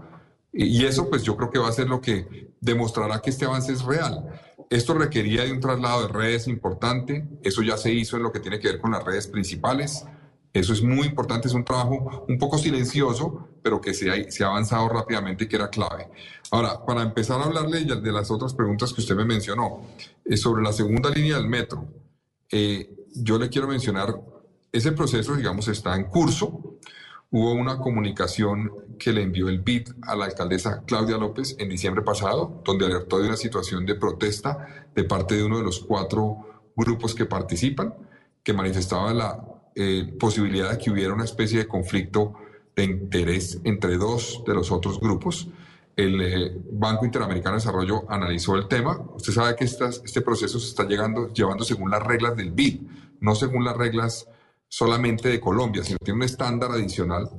Y 0.53 0.85
eso 0.85 1.09
pues 1.09 1.23
yo 1.23 1.37
creo 1.37 1.49
que 1.49 1.59
va 1.59 1.69
a 1.69 1.73
ser 1.73 1.87
lo 1.87 2.01
que 2.01 2.51
demostrará 2.59 3.21
que 3.21 3.29
este 3.29 3.45
avance 3.45 3.71
es 3.71 3.83
real. 3.83 4.41
Esto 4.69 4.93
requería 4.93 5.43
de 5.43 5.51
un 5.51 5.59
traslado 5.59 6.07
de 6.07 6.13
redes 6.13 6.47
importante, 6.47 7.27
eso 7.43 7.61
ya 7.61 7.77
se 7.77 7.93
hizo 7.93 8.17
en 8.17 8.23
lo 8.23 8.31
que 8.31 8.39
tiene 8.39 8.59
que 8.59 8.69
ver 8.69 8.81
con 8.81 8.91
las 8.91 9.03
redes 9.03 9.27
principales. 9.27 10.05
Eso 10.53 10.73
es 10.73 10.81
muy 10.81 11.07
importante, 11.07 11.47
es 11.47 11.53
un 11.53 11.63
trabajo 11.63 12.25
un 12.27 12.37
poco 12.37 12.57
silencioso, 12.57 13.47
pero 13.63 13.79
que 13.79 13.93
se 13.93 14.09
ha, 14.09 14.47
avanzado 14.47 14.89
rápidamente 14.89 15.45
y 15.45 15.47
que 15.47 15.55
era 15.55 15.69
clave. 15.69 16.09
Ahora, 16.51 16.85
para 16.85 17.03
empezar 17.03 17.39
a 17.39 17.45
hablarle 17.45 17.85
de 17.85 18.11
las 18.11 18.31
otras 18.31 18.53
preguntas 18.53 18.91
que 18.91 18.99
usted 18.99 19.15
me 19.15 19.23
mencionó, 19.23 19.81
sobre 20.35 20.63
la 20.63 20.73
segunda 20.73 21.09
línea 21.09 21.37
del 21.37 21.47
metro, 21.47 21.87
eh, 22.49 22.89
yo 23.13 23.37
le 23.37 23.49
quiero 23.49 23.67
mencionar, 23.67 24.15
ese 24.71 24.93
proceso, 24.93 25.35
digamos, 25.35 25.67
está 25.67 25.95
en 25.95 26.05
curso. 26.05 26.77
Hubo 27.29 27.53
una 27.53 27.77
comunicación 27.77 28.71
que 28.97 29.11
le 29.11 29.21
envió 29.21 29.49
el 29.49 29.59
BID 29.59 29.89
a 30.03 30.15
la 30.15 30.25
alcaldesa 30.25 30.83
Claudia 30.85 31.17
López 31.17 31.55
en 31.59 31.69
diciembre 31.69 32.03
pasado, 32.03 32.61
donde 32.63 32.85
alertó 32.85 33.19
de 33.19 33.27
una 33.27 33.37
situación 33.37 33.85
de 33.85 33.95
protesta 33.95 34.87
de 34.93 35.03
parte 35.03 35.35
de 35.35 35.43
uno 35.43 35.57
de 35.57 35.63
los 35.63 35.79
cuatro 35.79 36.63
grupos 36.75 37.15
que 37.15 37.25
participan, 37.25 37.93
que 38.43 38.53
manifestaba 38.53 39.13
la 39.13 39.43
eh, 39.75 40.13
posibilidad 40.19 40.71
de 40.71 40.77
que 40.77 40.91
hubiera 40.91 41.13
una 41.13 41.23
especie 41.23 41.59
de 41.59 41.67
conflicto 41.67 42.33
de 42.75 42.83
interés 42.83 43.59
entre 43.63 43.97
dos 43.97 44.43
de 44.45 44.53
los 44.53 44.71
otros 44.71 44.99
grupos. 44.99 45.47
El 45.95 46.21
eh, 46.21 46.61
Banco 46.71 47.05
Interamericano 47.05 47.55
de 47.55 47.61
Desarrollo 47.61 48.09
analizó 48.09 48.55
el 48.55 48.67
tema. 48.67 48.99
Usted 49.15 49.33
sabe 49.33 49.55
que 49.55 49.65
este 49.65 50.21
proceso 50.21 50.59
se 50.59 50.69
está 50.69 50.83
llegando, 50.83 51.33
llevando 51.33 51.63
según 51.63 51.91
las 51.91 52.01
reglas 52.03 52.35
del 52.35 52.51
BID, 52.51 52.81
no 53.19 53.35
según 53.35 53.63
las 53.63 53.77
reglas 53.77 54.27
solamente 54.67 55.27
de 55.27 55.41
Colombia, 55.41 55.83
sino 55.83 55.97
tiene 55.97 56.19
un 56.19 56.23
estándar 56.23 56.71
adicional. 56.71 57.29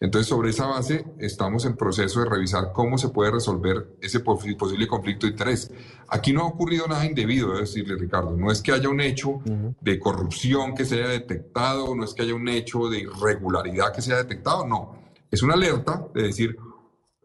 Entonces, 0.00 0.28
sobre 0.28 0.50
esa 0.50 0.66
base, 0.66 1.04
estamos 1.18 1.64
en 1.64 1.76
proceso 1.76 2.20
de 2.20 2.30
revisar 2.30 2.70
cómo 2.72 2.96
se 2.98 3.08
puede 3.08 3.32
resolver 3.32 3.96
ese 4.00 4.20
posible 4.20 4.86
conflicto 4.86 5.26
de 5.26 5.32
interés. 5.32 5.72
Aquí 6.06 6.32
no 6.32 6.42
ha 6.42 6.46
ocurrido 6.46 6.86
nada 6.86 7.04
indebido, 7.04 7.48
debo 7.48 7.58
decirle, 7.58 7.96
Ricardo. 7.96 8.36
No 8.36 8.52
es 8.52 8.62
que 8.62 8.70
haya 8.70 8.88
un 8.88 9.00
hecho 9.00 9.42
de 9.80 9.98
corrupción 9.98 10.76
que 10.76 10.84
se 10.84 10.94
haya 10.94 11.08
detectado, 11.08 11.96
no 11.96 12.04
es 12.04 12.14
que 12.14 12.22
haya 12.22 12.34
un 12.36 12.48
hecho 12.48 12.88
de 12.88 13.00
irregularidad 13.00 13.92
que 13.92 14.00
se 14.00 14.12
haya 14.12 14.22
detectado, 14.22 14.64
no. 14.64 15.02
Es 15.32 15.42
una 15.42 15.54
alerta 15.54 16.06
de 16.14 16.22
decir, 16.22 16.56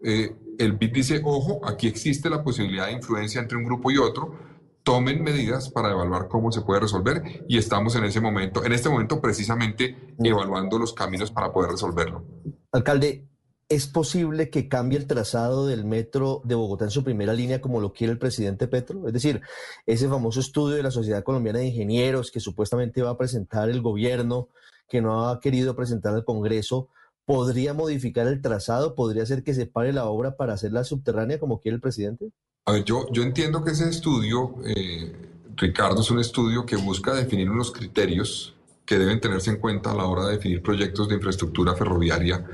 eh, 0.01 0.35
el 0.59 0.73
BID 0.73 0.93
dice, 0.93 1.21
ojo, 1.23 1.61
aquí 1.65 1.87
existe 1.87 2.29
la 2.29 2.43
posibilidad 2.43 2.87
de 2.87 2.93
influencia 2.93 3.41
entre 3.41 3.57
un 3.57 3.65
grupo 3.65 3.91
y 3.91 3.97
otro, 3.97 4.37
tomen 4.83 5.23
medidas 5.23 5.69
para 5.69 5.91
evaluar 5.91 6.27
cómo 6.27 6.51
se 6.51 6.61
puede 6.61 6.81
resolver 6.81 7.45
y 7.47 7.57
estamos 7.57 7.95
en 7.95 8.03
ese 8.03 8.19
momento, 8.19 8.63
en 8.65 8.73
este 8.73 8.89
momento 8.89 9.21
precisamente 9.21 10.13
evaluando 10.19 10.77
los 10.77 10.93
caminos 10.93 11.31
para 11.31 11.51
poder 11.51 11.71
resolverlo. 11.71 12.25
Alcalde, 12.71 13.27
¿es 13.69 13.87
posible 13.87 14.49
que 14.49 14.67
cambie 14.67 14.97
el 14.97 15.07
trazado 15.07 15.65
del 15.65 15.85
metro 15.85 16.41
de 16.43 16.55
Bogotá 16.55 16.85
en 16.85 16.91
su 16.91 17.03
primera 17.03 17.33
línea 17.33 17.61
como 17.61 17.79
lo 17.79 17.93
quiere 17.93 18.11
el 18.11 18.19
presidente 18.19 18.67
Petro? 18.67 19.07
Es 19.07 19.13
decir, 19.13 19.41
ese 19.85 20.09
famoso 20.09 20.41
estudio 20.41 20.75
de 20.75 20.83
la 20.83 20.91
Sociedad 20.91 21.23
Colombiana 21.23 21.59
de 21.59 21.67
Ingenieros 21.67 22.29
que 22.29 22.41
supuestamente 22.41 23.01
va 23.01 23.11
a 23.11 23.17
presentar 23.17 23.69
el 23.69 23.81
gobierno, 23.81 24.49
que 24.89 25.01
no 25.01 25.29
ha 25.29 25.39
querido 25.39 25.75
presentar 25.75 26.13
al 26.13 26.25
Congreso, 26.25 26.89
¿podría 27.25 27.73
modificar 27.73 28.27
el 28.27 28.41
trazado? 28.41 28.95
¿Podría 28.95 29.23
hacer 29.23 29.43
que 29.43 29.53
se 29.53 29.65
pare 29.65 29.93
la 29.93 30.05
obra 30.05 30.35
para 30.35 30.53
hacerla 30.53 30.83
subterránea 30.83 31.39
como 31.39 31.59
quiere 31.59 31.75
el 31.75 31.81
presidente? 31.81 32.31
A 32.65 32.73
ver, 32.73 32.83
yo, 32.83 33.07
yo 33.11 33.23
entiendo 33.23 33.63
que 33.63 33.71
ese 33.71 33.89
estudio, 33.89 34.55
eh, 34.65 35.11
Ricardo, 35.55 36.01
es 36.01 36.11
un 36.11 36.19
estudio 36.19 36.65
que 36.65 36.75
busca 36.75 37.13
definir 37.13 37.49
unos 37.49 37.71
criterios 37.71 38.55
que 38.85 38.97
deben 38.97 39.19
tenerse 39.19 39.49
en 39.51 39.57
cuenta 39.57 39.91
a 39.91 39.95
la 39.95 40.05
hora 40.05 40.25
de 40.25 40.33
definir 40.33 40.61
proyectos 40.61 41.07
de 41.07 41.15
infraestructura 41.15 41.75
ferroviaria 41.75 42.45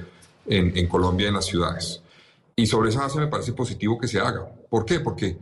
en, 0.45 0.77
en 0.77 0.87
Colombia 0.87 1.27
en 1.27 1.35
las 1.35 1.45
ciudades. 1.45 2.01
Y 2.55 2.65
sobre 2.67 2.89
esa 2.89 3.01
base 3.01 3.19
me 3.19 3.27
parece 3.27 3.53
positivo 3.53 3.97
que 3.97 4.07
se 4.07 4.19
haga. 4.19 4.45
¿Por 4.69 4.85
qué? 4.85 4.99
Porque, 4.99 5.37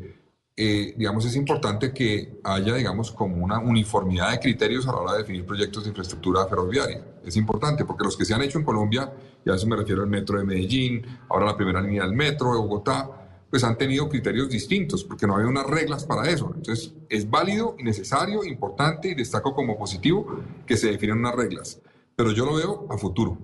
eh, 0.60 0.96
digamos, 0.98 1.24
es 1.24 1.36
importante 1.36 1.94
que 1.94 2.40
haya, 2.44 2.74
digamos, 2.74 3.12
como 3.12 3.46
una 3.46 3.60
uniformidad 3.60 4.32
de 4.32 4.40
criterios 4.40 4.88
a 4.88 4.92
la 4.92 4.98
hora 4.98 5.12
de 5.12 5.20
definir 5.20 5.46
proyectos 5.46 5.84
de 5.84 5.90
infraestructura 5.90 6.48
ferroviaria. 6.48 7.00
Es 7.24 7.38
importante 7.38 7.86
porque 7.86 8.04
los 8.04 8.18
que 8.18 8.26
se 8.26 8.34
han 8.34 8.42
hecho 8.42 8.58
en 8.58 8.66
Colombia, 8.66 9.14
y 9.46 9.52
a 9.52 9.54
eso 9.54 9.68
me 9.68 9.76
refiero 9.76 10.02
al 10.02 10.10
metro 10.10 10.40
de 10.40 10.46
Medellín, 10.46 11.06
ahora 11.30 11.46
la 11.46 11.56
primera 11.56 11.80
línea 11.80 12.04
del 12.06 12.14
metro 12.14 12.54
de 12.54 12.58
Bogotá, 12.58 13.08
pues 13.52 13.64
han 13.64 13.78
tenido 13.78 14.10
criterios 14.10 14.50
distintos, 14.50 15.04
porque 15.04 15.28
no 15.28 15.36
había 15.36 15.48
unas 15.48 15.68
reglas 15.68 16.06
para 16.06 16.28
eso. 16.28 16.52
Entonces, 16.56 16.92
es 17.08 17.30
válido 17.30 17.76
y 17.78 17.84
necesario, 17.84 18.44
importante 18.44 19.10
y 19.10 19.14
destaco 19.14 19.54
como 19.54 19.78
positivo 19.78 20.42
que 20.66 20.76
se 20.76 20.92
definan 20.92 21.20
unas 21.20 21.36
reglas. 21.36 21.80
Pero 22.16 22.32
yo 22.32 22.48
lo 22.48 22.56
veo 22.56 22.88
a 22.90 22.98
futuro. 22.98 23.38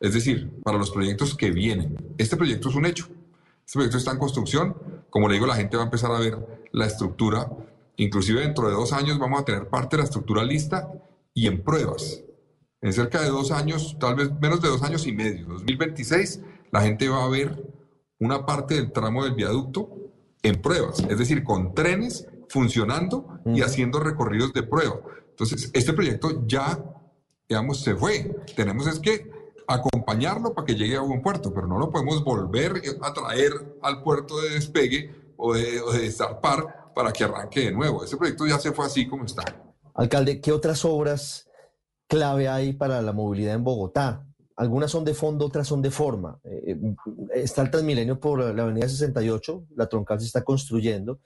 Es 0.00 0.14
decir, 0.14 0.50
para 0.64 0.78
los 0.78 0.90
proyectos 0.90 1.36
que 1.36 1.50
vienen. 1.50 2.14
Este 2.16 2.38
proyecto 2.38 2.70
es 2.70 2.74
un 2.76 2.86
hecho. 2.86 3.08
Este 3.66 3.74
proyecto 3.74 3.98
está 3.98 4.12
en 4.12 4.18
construcción. 4.18 4.74
Como 5.10 5.28
le 5.28 5.34
digo, 5.34 5.46
la 5.46 5.56
gente 5.56 5.76
va 5.76 5.82
a 5.82 5.86
empezar 5.86 6.10
a 6.12 6.18
ver 6.18 6.68
la 6.72 6.86
estructura. 6.86 7.50
Inclusive 7.96 8.40
dentro 8.40 8.68
de 8.68 8.74
dos 8.74 8.92
años 8.92 9.18
vamos 9.18 9.40
a 9.40 9.44
tener 9.44 9.68
parte 9.68 9.96
de 9.96 10.02
la 10.02 10.04
estructura 10.04 10.42
lista 10.44 10.90
y 11.34 11.46
en 11.46 11.62
pruebas. 11.62 12.22
En 12.80 12.92
cerca 12.92 13.20
de 13.20 13.28
dos 13.28 13.50
años, 13.50 13.96
tal 14.00 14.14
vez 14.14 14.30
menos 14.40 14.62
de 14.62 14.68
dos 14.68 14.82
años 14.82 15.06
y 15.06 15.12
medio, 15.12 15.46
2026, 15.46 16.40
la 16.70 16.80
gente 16.80 17.08
va 17.08 17.24
a 17.24 17.28
ver 17.28 17.62
una 18.18 18.46
parte 18.46 18.74
del 18.74 18.92
tramo 18.92 19.24
del 19.24 19.34
viaducto 19.34 19.90
en 20.42 20.62
pruebas, 20.62 21.00
es 21.00 21.18
decir, 21.18 21.44
con 21.44 21.74
trenes 21.74 22.26
funcionando 22.48 23.40
y 23.44 23.62
haciendo 23.62 24.00
recorridos 24.00 24.52
de 24.52 24.62
prueba. 24.62 25.00
Entonces, 25.30 25.70
este 25.72 25.92
proyecto 25.92 26.46
ya, 26.46 26.82
digamos, 27.48 27.82
se 27.82 27.94
fue. 27.94 28.34
Tenemos 28.56 28.86
es 28.86 28.98
que 28.98 29.30
acompañarlo 29.74 30.54
para 30.54 30.66
que 30.66 30.74
llegue 30.74 30.96
a 30.96 31.00
buen 31.00 31.22
puerto, 31.22 31.52
pero 31.52 31.66
no 31.66 31.78
lo 31.78 31.90
podemos 31.90 32.22
volver 32.24 32.82
a 33.02 33.12
traer 33.12 33.52
al 33.82 34.02
puerto 34.02 34.40
de 34.40 34.50
despegue 34.50 35.32
o 35.36 35.54
de, 35.54 35.80
o 35.80 35.92
de 35.92 36.10
zarpar 36.10 36.92
para 36.94 37.12
que 37.12 37.24
arranque 37.24 37.60
de 37.60 37.72
nuevo. 37.72 38.04
Ese 38.04 38.16
proyecto 38.16 38.46
ya 38.46 38.58
se 38.58 38.72
fue 38.72 38.86
así 38.86 39.06
como 39.06 39.24
está. 39.24 39.42
Alcalde, 39.94 40.40
¿qué 40.40 40.52
otras 40.52 40.84
obras 40.84 41.48
clave 42.08 42.48
hay 42.48 42.72
para 42.72 43.00
la 43.02 43.12
movilidad 43.12 43.54
en 43.54 43.64
Bogotá? 43.64 44.26
algunas 44.60 44.90
son 44.90 45.06
de 45.06 45.14
fondo, 45.14 45.46
otras 45.46 45.66
son 45.66 45.80
de 45.80 45.90
forma. 45.90 46.38
Eh, 46.44 46.78
está 47.32 47.62
el 47.62 47.70
Transmilenio 47.70 48.20
por 48.20 48.54
la 48.54 48.62
avenida 48.62 48.90
68, 48.90 49.68
la 49.74 49.88
troncal 49.88 50.20
se 50.20 50.26
está 50.26 50.44
construyendo, 50.44 51.18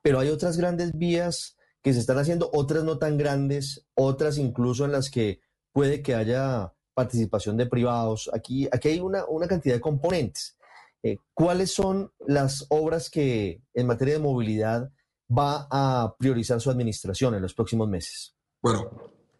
pero 0.00 0.18
hay 0.18 0.30
otras 0.30 0.56
grandes 0.56 0.96
vías 0.96 1.58
que 1.82 1.92
se 1.92 2.00
están 2.00 2.16
haciendo, 2.16 2.48
otras 2.54 2.82
no 2.82 2.96
tan 2.96 3.18
grandes, 3.18 3.86
otras 3.92 4.38
incluso 4.38 4.86
en 4.86 4.92
las 4.92 5.10
que 5.10 5.42
puede 5.72 6.00
que 6.00 6.14
haya 6.14 6.72
participación 6.94 7.56
de 7.56 7.66
privados. 7.66 8.30
Aquí, 8.32 8.68
aquí 8.72 8.88
hay 8.88 9.00
una, 9.00 9.24
una 9.26 9.46
cantidad 9.46 9.74
de 9.74 9.80
componentes. 9.80 10.56
Eh, 11.02 11.16
¿Cuáles 11.32 11.72
son 11.72 12.12
las 12.26 12.66
obras 12.68 13.08
que 13.10 13.62
en 13.74 13.86
materia 13.86 14.14
de 14.14 14.20
movilidad 14.20 14.90
va 15.30 15.66
a 15.70 16.14
priorizar 16.18 16.60
su 16.60 16.70
administración 16.70 17.34
en 17.34 17.42
los 17.42 17.54
próximos 17.54 17.88
meses? 17.88 18.34
Bueno, 18.62 18.90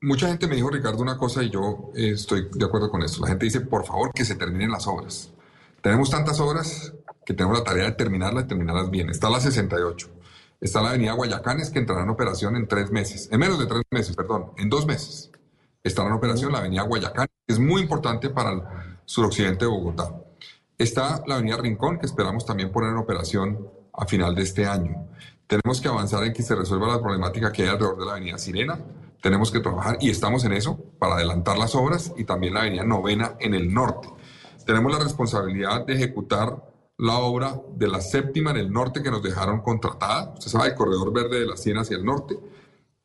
mucha 0.00 0.28
gente 0.28 0.46
me 0.46 0.56
dijo, 0.56 0.70
Ricardo, 0.70 1.02
una 1.02 1.18
cosa 1.18 1.42
y 1.42 1.50
yo 1.50 1.90
eh, 1.94 2.12
estoy 2.12 2.48
de 2.52 2.64
acuerdo 2.64 2.90
con 2.90 3.02
esto. 3.02 3.20
La 3.20 3.28
gente 3.28 3.44
dice, 3.44 3.60
por 3.60 3.84
favor, 3.84 4.12
que 4.12 4.24
se 4.24 4.36
terminen 4.36 4.70
las 4.70 4.86
obras. 4.86 5.32
Tenemos 5.82 6.10
tantas 6.10 6.40
obras 6.40 6.94
que 7.24 7.34
tenemos 7.34 7.58
la 7.58 7.64
tarea 7.64 7.84
de 7.84 7.92
terminarlas 7.92 8.44
y 8.44 8.48
terminarlas 8.48 8.90
bien. 8.90 9.10
Está 9.10 9.28
la 9.28 9.40
68. 9.40 10.08
Está 10.60 10.82
la 10.82 10.90
avenida 10.90 11.12
Guayacanes 11.12 11.70
que 11.70 11.78
entrará 11.78 12.02
en 12.02 12.10
operación 12.10 12.54
en 12.56 12.68
tres 12.68 12.90
meses, 12.90 13.28
en 13.32 13.40
menos 13.40 13.58
de 13.58 13.66
tres 13.66 13.82
meses, 13.90 14.14
perdón, 14.14 14.52
en 14.58 14.68
dos 14.68 14.86
meses. 14.86 15.30
Estará 15.82 16.08
en 16.08 16.14
operación 16.14 16.52
la 16.52 16.58
avenida 16.58 16.82
Guayacanes, 16.82 17.29
que 17.29 17.29
es 17.50 17.58
muy 17.58 17.82
importante 17.82 18.30
para 18.30 18.52
el 18.52 18.62
suroccidente 19.04 19.64
de 19.64 19.70
Bogotá. 19.70 20.14
Está 20.78 21.22
la 21.26 21.34
avenida 21.34 21.56
Rincón, 21.56 21.98
que 21.98 22.06
esperamos 22.06 22.46
también 22.46 22.72
poner 22.72 22.90
en 22.90 22.96
operación 22.96 23.68
a 23.92 24.06
final 24.06 24.34
de 24.34 24.42
este 24.42 24.66
año. 24.66 25.08
Tenemos 25.46 25.80
que 25.80 25.88
avanzar 25.88 26.24
en 26.24 26.32
que 26.32 26.42
se 26.42 26.54
resuelva 26.54 26.86
la 26.86 27.00
problemática 27.00 27.52
que 27.52 27.62
hay 27.62 27.68
alrededor 27.68 27.98
de 27.98 28.06
la 28.06 28.12
avenida 28.12 28.38
Sirena. 28.38 28.78
Tenemos 29.20 29.50
que 29.50 29.60
trabajar 29.60 29.98
y 30.00 30.10
estamos 30.10 30.44
en 30.44 30.52
eso 30.52 30.78
para 30.98 31.16
adelantar 31.16 31.58
las 31.58 31.74
obras 31.74 32.12
y 32.16 32.24
también 32.24 32.54
la 32.54 32.60
avenida 32.60 32.84
Novena 32.84 33.34
en 33.40 33.54
el 33.54 33.74
norte. 33.74 34.08
Tenemos 34.64 34.92
la 34.92 35.00
responsabilidad 35.00 35.84
de 35.84 35.94
ejecutar 35.94 36.70
la 36.98 37.18
obra 37.18 37.60
de 37.74 37.88
la 37.88 38.00
séptima 38.00 38.50
en 38.50 38.58
el 38.58 38.72
norte 38.72 39.02
que 39.02 39.10
nos 39.10 39.22
dejaron 39.22 39.62
contratada. 39.62 40.32
Usted 40.34 40.50
sabe, 40.50 40.68
el 40.68 40.74
corredor 40.74 41.12
verde 41.12 41.40
de 41.40 41.46
la 41.46 41.56
Siena 41.56 41.80
hacia 41.80 41.96
el 41.96 42.04
norte. 42.04 42.38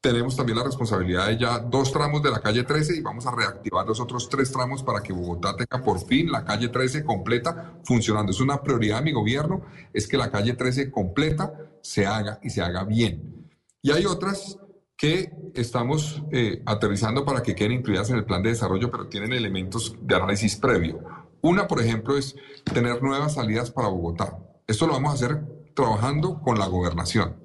Tenemos 0.06 0.36
también 0.36 0.60
la 0.60 0.64
responsabilidad 0.64 1.30
de 1.30 1.40
ya 1.40 1.58
dos 1.58 1.92
tramos 1.92 2.22
de 2.22 2.30
la 2.30 2.40
calle 2.40 2.64
13 2.64 2.98
y 2.98 3.02
vamos 3.02 3.26
a 3.26 3.32
reactivar 3.32 3.88
los 3.88 4.00
otros 4.00 4.30
tres 4.30 4.52
tramos 4.52 4.84
para 4.84 5.02
que 5.02 5.12
Bogotá 5.12 5.56
tenga 5.56 5.84
por 5.84 6.00
fin 6.06 6.32
la 6.32 6.46
calle 6.46 6.70
13 6.70 7.04
completa 7.04 7.80
funcionando. 7.84 8.32
Es 8.32 8.40
una 8.40 8.62
prioridad 8.62 9.00
de 9.00 9.06
mi 9.06 9.14
gobierno, 9.14 9.66
es 9.92 10.08
que 10.08 10.16
la 10.16 10.30
calle 10.30 10.54
13 10.54 10.92
completa 10.92 11.52
se 11.82 12.06
haga 12.06 12.38
y 12.44 12.52
se 12.52 12.62
haga 12.62 12.84
bien. 12.84 13.50
Y 13.82 13.90
hay 13.90 14.06
otras 14.06 14.60
que 14.96 15.32
estamos 15.56 16.22
eh, 16.32 16.62
aterrizando 16.68 17.26
para 17.26 17.42
que 17.42 17.56
queden 17.56 17.72
incluidas 17.72 18.12
en 18.12 18.18
el 18.18 18.26
plan 18.26 18.44
de 18.44 18.50
desarrollo, 18.50 18.92
pero 18.92 19.08
tienen 19.08 19.34
elementos 19.34 19.96
de 20.00 20.16
análisis 20.16 20.56
previo. 20.56 21.04
Una, 21.42 21.68
por 21.68 21.82
ejemplo, 21.82 22.16
es 22.16 22.36
tener 22.64 23.02
nuevas 23.02 23.34
salidas 23.34 23.72
para 23.72 23.88
Bogotá. 23.88 24.38
Esto 24.68 24.86
lo 24.86 24.94
vamos 24.94 25.14
a 25.14 25.16
hacer 25.16 25.42
trabajando 25.74 26.40
con 26.44 26.60
la 26.60 26.68
gobernación 26.68 27.38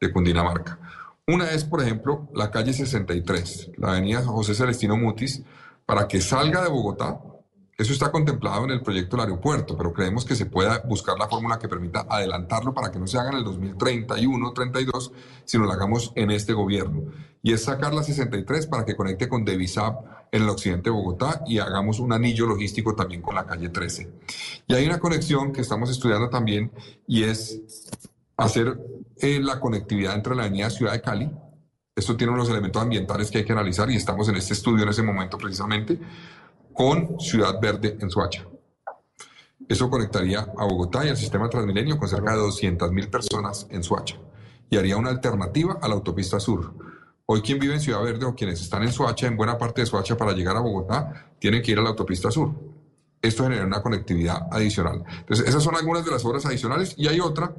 de 0.00 0.12
Cundinamarca. 0.12 0.78
Una 1.28 1.50
es, 1.50 1.64
por 1.64 1.82
ejemplo, 1.82 2.28
la 2.36 2.52
calle 2.52 2.72
63, 2.72 3.72
la 3.78 3.88
avenida 3.88 4.22
José 4.22 4.54
Celestino 4.54 4.96
Mutis, 4.96 5.42
para 5.84 6.06
que 6.06 6.20
salga 6.20 6.62
de 6.62 6.68
Bogotá. 6.68 7.20
Eso 7.76 7.92
está 7.92 8.12
contemplado 8.12 8.64
en 8.64 8.70
el 8.70 8.80
proyecto 8.80 9.16
del 9.16 9.24
aeropuerto, 9.24 9.76
pero 9.76 9.92
creemos 9.92 10.24
que 10.24 10.36
se 10.36 10.46
pueda 10.46 10.78
buscar 10.86 11.18
la 11.18 11.26
fórmula 11.26 11.58
que 11.58 11.66
permita 11.66 12.06
adelantarlo 12.08 12.72
para 12.72 12.92
que 12.92 13.00
no 13.00 13.08
se 13.08 13.18
haga 13.18 13.30
en 13.30 13.38
el 13.38 13.44
2031, 13.44 14.52
32, 14.52 15.12
sino 15.44 15.64
lo 15.64 15.72
hagamos 15.72 16.12
en 16.14 16.30
este 16.30 16.52
gobierno. 16.52 17.10
Y 17.42 17.52
es 17.52 17.64
sacar 17.64 17.92
la 17.92 18.04
63 18.04 18.68
para 18.68 18.84
que 18.84 18.94
conecte 18.94 19.28
con 19.28 19.44
Devisap 19.44 20.04
en 20.30 20.44
el 20.44 20.48
occidente 20.48 20.90
de 20.90 20.96
Bogotá 20.96 21.42
y 21.44 21.58
hagamos 21.58 21.98
un 21.98 22.12
anillo 22.12 22.46
logístico 22.46 22.94
también 22.94 23.20
con 23.20 23.34
la 23.34 23.46
calle 23.46 23.68
13. 23.68 24.12
Y 24.68 24.74
hay 24.74 24.86
una 24.86 25.00
conexión 25.00 25.52
que 25.52 25.62
estamos 25.62 25.90
estudiando 25.90 26.30
también 26.30 26.70
y 27.08 27.24
es 27.24 27.62
hacer 28.36 28.78
eh, 29.18 29.40
la 29.40 29.60
conectividad 29.60 30.14
entre 30.14 30.34
la 30.34 30.44
avenida 30.44 30.70
Ciudad 30.70 30.92
de 30.92 31.00
Cali. 31.00 31.30
Esto 31.94 32.16
tiene 32.16 32.32
unos 32.32 32.50
elementos 32.50 32.82
ambientales 32.82 33.30
que 33.30 33.38
hay 33.38 33.44
que 33.44 33.52
analizar 33.52 33.90
y 33.90 33.96
estamos 33.96 34.28
en 34.28 34.36
este 34.36 34.52
estudio 34.52 34.82
en 34.82 34.90
ese 34.90 35.02
momento 35.02 35.38
precisamente 35.38 35.98
con 36.72 37.18
Ciudad 37.18 37.58
Verde 37.60 37.96
en 38.00 38.10
Suacha. 38.10 38.46
Eso 39.68 39.88
conectaría 39.88 40.40
a 40.40 40.64
Bogotá 40.64 41.04
y 41.06 41.08
al 41.08 41.16
sistema 41.16 41.48
Transmilenio 41.48 41.98
con 41.98 42.08
cerca 42.08 42.32
de 42.32 42.42
200.000 42.42 43.10
personas 43.10 43.66
en 43.70 43.82
Suacha 43.82 44.16
y 44.68 44.76
haría 44.76 44.96
una 44.96 45.10
alternativa 45.10 45.78
a 45.80 45.88
la 45.88 45.94
autopista 45.94 46.38
sur 46.38 46.74
Hoy 47.28 47.42
quien 47.42 47.58
vive 47.58 47.74
en 47.74 47.80
Ciudad 47.80 48.04
Verde 48.04 48.24
o 48.24 48.36
quienes 48.36 48.60
están 48.60 48.84
en 48.84 48.92
Soacha, 48.92 49.26
en 49.26 49.36
buena 49.36 49.58
parte 49.58 49.80
de 49.80 49.86
Soacha 49.86 50.16
para 50.16 50.32
llegar 50.32 50.56
a 50.56 50.60
Bogotá, 50.60 51.32
tienen 51.40 51.60
que 51.60 51.72
ir 51.72 51.78
a 51.80 51.82
la 51.82 51.88
autopista 51.88 52.30
sur. 52.30 52.54
Esto 53.20 53.42
genera 53.42 53.66
una 53.66 53.82
conectividad 53.82 54.46
adicional. 54.52 55.02
Entonces, 55.18 55.48
esas 55.48 55.60
son 55.60 55.74
algunas 55.74 56.04
de 56.04 56.12
las 56.12 56.24
obras 56.24 56.46
adicionales 56.46 56.94
y 56.96 57.08
hay 57.08 57.18
otra 57.18 57.52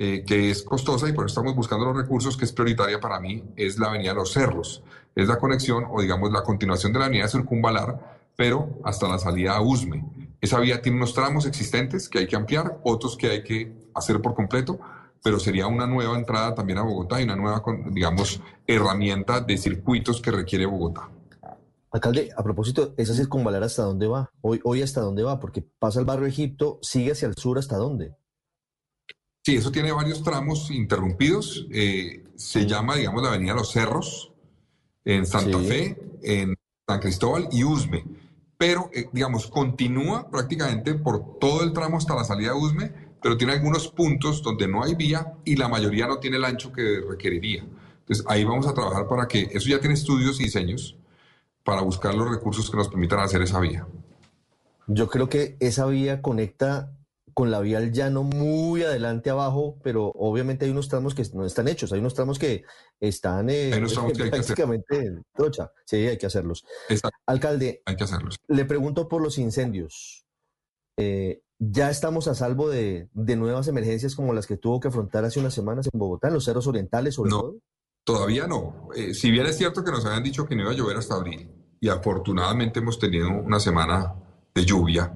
eh, 0.00 0.22
que 0.24 0.48
es 0.48 0.62
costosa 0.62 1.08
y 1.08 1.12
por 1.12 1.24
eso 1.24 1.32
estamos 1.32 1.56
buscando 1.56 1.84
los 1.86 1.96
recursos, 1.96 2.36
que 2.36 2.44
es 2.44 2.52
prioritaria 2.52 3.00
para 3.00 3.18
mí, 3.18 3.42
es 3.56 3.80
la 3.80 3.88
Avenida 3.88 4.14
Los 4.14 4.32
Cerros. 4.32 4.84
Es 5.16 5.26
la 5.26 5.40
conexión 5.40 5.86
o 5.90 6.00
digamos 6.00 6.30
la 6.30 6.44
continuación 6.44 6.92
de 6.92 7.00
la 7.00 7.06
Avenida 7.06 7.26
Circunvalar, 7.26 8.20
pero 8.36 8.78
hasta 8.84 9.08
la 9.08 9.18
salida 9.18 9.56
a 9.56 9.60
Usme. 9.60 10.04
Esa 10.40 10.60
vía 10.60 10.80
tiene 10.80 10.98
unos 10.98 11.14
tramos 11.14 11.46
existentes 11.46 12.08
que 12.08 12.20
hay 12.20 12.28
que 12.28 12.36
ampliar, 12.36 12.78
otros 12.84 13.16
que 13.16 13.26
hay 13.26 13.42
que 13.42 13.72
hacer 13.92 14.22
por 14.22 14.34
completo, 14.34 14.78
pero 15.20 15.40
sería 15.40 15.66
una 15.66 15.88
nueva 15.88 16.16
entrada 16.16 16.54
también 16.54 16.78
a 16.78 16.82
Bogotá 16.82 17.20
y 17.20 17.24
una 17.24 17.34
nueva, 17.34 17.60
digamos, 17.90 18.40
herramienta 18.68 19.40
de 19.40 19.58
circuitos 19.58 20.20
que 20.20 20.30
requiere 20.30 20.64
Bogotá. 20.66 21.10
Alcalde, 21.90 22.30
a 22.36 22.44
propósito, 22.44 22.94
¿esa 22.96 23.14
circunvalar 23.14 23.64
hasta 23.64 23.82
dónde 23.82 24.06
va? 24.06 24.30
Hoy, 24.42 24.60
hoy 24.62 24.80
hasta 24.82 25.00
dónde 25.00 25.24
va, 25.24 25.40
porque 25.40 25.66
pasa 25.80 25.98
el 25.98 26.06
barrio 26.06 26.28
Egipto, 26.28 26.78
sigue 26.82 27.10
hacia 27.10 27.26
el 27.26 27.34
sur, 27.34 27.58
¿hasta 27.58 27.76
dónde? 27.76 28.14
Sí, 29.48 29.56
eso 29.56 29.72
tiene 29.72 29.92
varios 29.92 30.22
tramos 30.22 30.70
interrumpidos. 30.70 31.66
Eh, 31.70 32.22
se 32.36 32.66
llama, 32.66 32.96
digamos, 32.96 33.22
la 33.22 33.30
Avenida 33.30 33.54
Los 33.54 33.72
Cerros, 33.72 34.30
en 35.06 35.24
Santa 35.24 35.58
Fe, 35.60 35.98
en 36.22 36.54
San 36.86 37.00
Cristóbal 37.00 37.48
y 37.50 37.64
Usme. 37.64 38.04
Pero, 38.58 38.90
eh, 38.92 39.08
digamos, 39.10 39.46
continúa 39.46 40.30
prácticamente 40.30 40.92
por 40.96 41.38
todo 41.38 41.64
el 41.64 41.72
tramo 41.72 41.96
hasta 41.96 42.14
la 42.14 42.24
salida 42.24 42.52
de 42.52 42.58
Usme, 42.58 42.92
pero 43.22 43.38
tiene 43.38 43.54
algunos 43.54 43.88
puntos 43.88 44.42
donde 44.42 44.68
no 44.68 44.84
hay 44.84 44.94
vía 44.94 45.32
y 45.46 45.56
la 45.56 45.68
mayoría 45.68 46.06
no 46.06 46.18
tiene 46.18 46.36
el 46.36 46.44
ancho 46.44 46.70
que 46.70 47.00
requeriría. 47.08 47.66
Entonces 48.00 48.26
ahí 48.28 48.44
vamos 48.44 48.66
a 48.66 48.74
trabajar 48.74 49.08
para 49.08 49.26
que 49.26 49.48
eso 49.50 49.70
ya 49.70 49.80
tiene 49.80 49.94
estudios 49.94 50.38
y 50.40 50.44
diseños 50.44 50.94
para 51.64 51.80
buscar 51.80 52.14
los 52.14 52.28
recursos 52.28 52.70
que 52.70 52.76
nos 52.76 52.88
permitan 52.88 53.20
hacer 53.20 53.40
esa 53.40 53.60
vía. 53.60 53.86
Yo 54.88 55.08
creo 55.08 55.30
que 55.30 55.56
esa 55.58 55.86
vía 55.86 56.20
conecta 56.20 56.97
con 57.38 57.52
la 57.52 57.60
vía 57.60 57.78
al 57.78 57.92
llano 57.92 58.24
muy 58.24 58.82
adelante 58.82 59.30
abajo, 59.30 59.78
pero 59.84 60.10
obviamente 60.16 60.64
hay 60.64 60.72
unos 60.72 60.88
tramos 60.88 61.14
que 61.14 61.24
no 61.34 61.46
están 61.46 61.68
hechos, 61.68 61.92
hay 61.92 62.00
unos 62.00 62.12
tramos 62.12 62.36
que 62.36 62.64
están 62.98 63.48
eh, 63.48 63.70
prácticamente 64.28 64.96
en 64.98 65.22
trocha. 65.32 65.70
Sí, 65.86 65.98
hay 65.98 66.18
que 66.18 66.26
hacerlos. 66.26 66.64
Alcalde, 67.26 67.80
hay 67.84 67.94
que 67.94 68.02
hacerlos. 68.02 68.38
Le 68.48 68.64
pregunto 68.64 69.06
por 69.06 69.22
los 69.22 69.38
incendios. 69.38 70.26
Eh, 70.96 71.42
ya 71.60 71.90
estamos 71.90 72.26
a 72.26 72.34
salvo 72.34 72.70
de, 72.70 73.08
nuevas 73.14 73.68
emergencias 73.68 74.16
como 74.16 74.34
las 74.34 74.48
que 74.48 74.56
tuvo 74.56 74.80
que 74.80 74.88
afrontar 74.88 75.24
hace 75.24 75.38
unas 75.38 75.54
semanas 75.54 75.88
en 75.92 75.96
Bogotá, 75.96 76.26
en 76.26 76.34
los 76.34 76.44
cerros 76.44 76.66
orientales 76.66 77.14
sobre 77.14 77.30
no, 77.30 77.40
todo? 77.40 77.58
Todavía 78.02 78.48
no. 78.48 78.88
Eh, 78.96 79.14
si 79.14 79.30
bien 79.30 79.46
es 79.46 79.56
cierto 79.56 79.84
que 79.84 79.92
nos 79.92 80.04
habían 80.04 80.24
dicho 80.24 80.44
que 80.44 80.56
no 80.56 80.62
iba 80.62 80.72
a 80.72 80.74
llover 80.74 80.96
hasta 80.96 81.14
abril, 81.14 81.48
y 81.78 81.88
afortunadamente 81.88 82.80
hemos 82.80 82.98
tenido 82.98 83.28
una 83.28 83.60
semana 83.60 84.12
de 84.52 84.64
lluvia, 84.64 85.14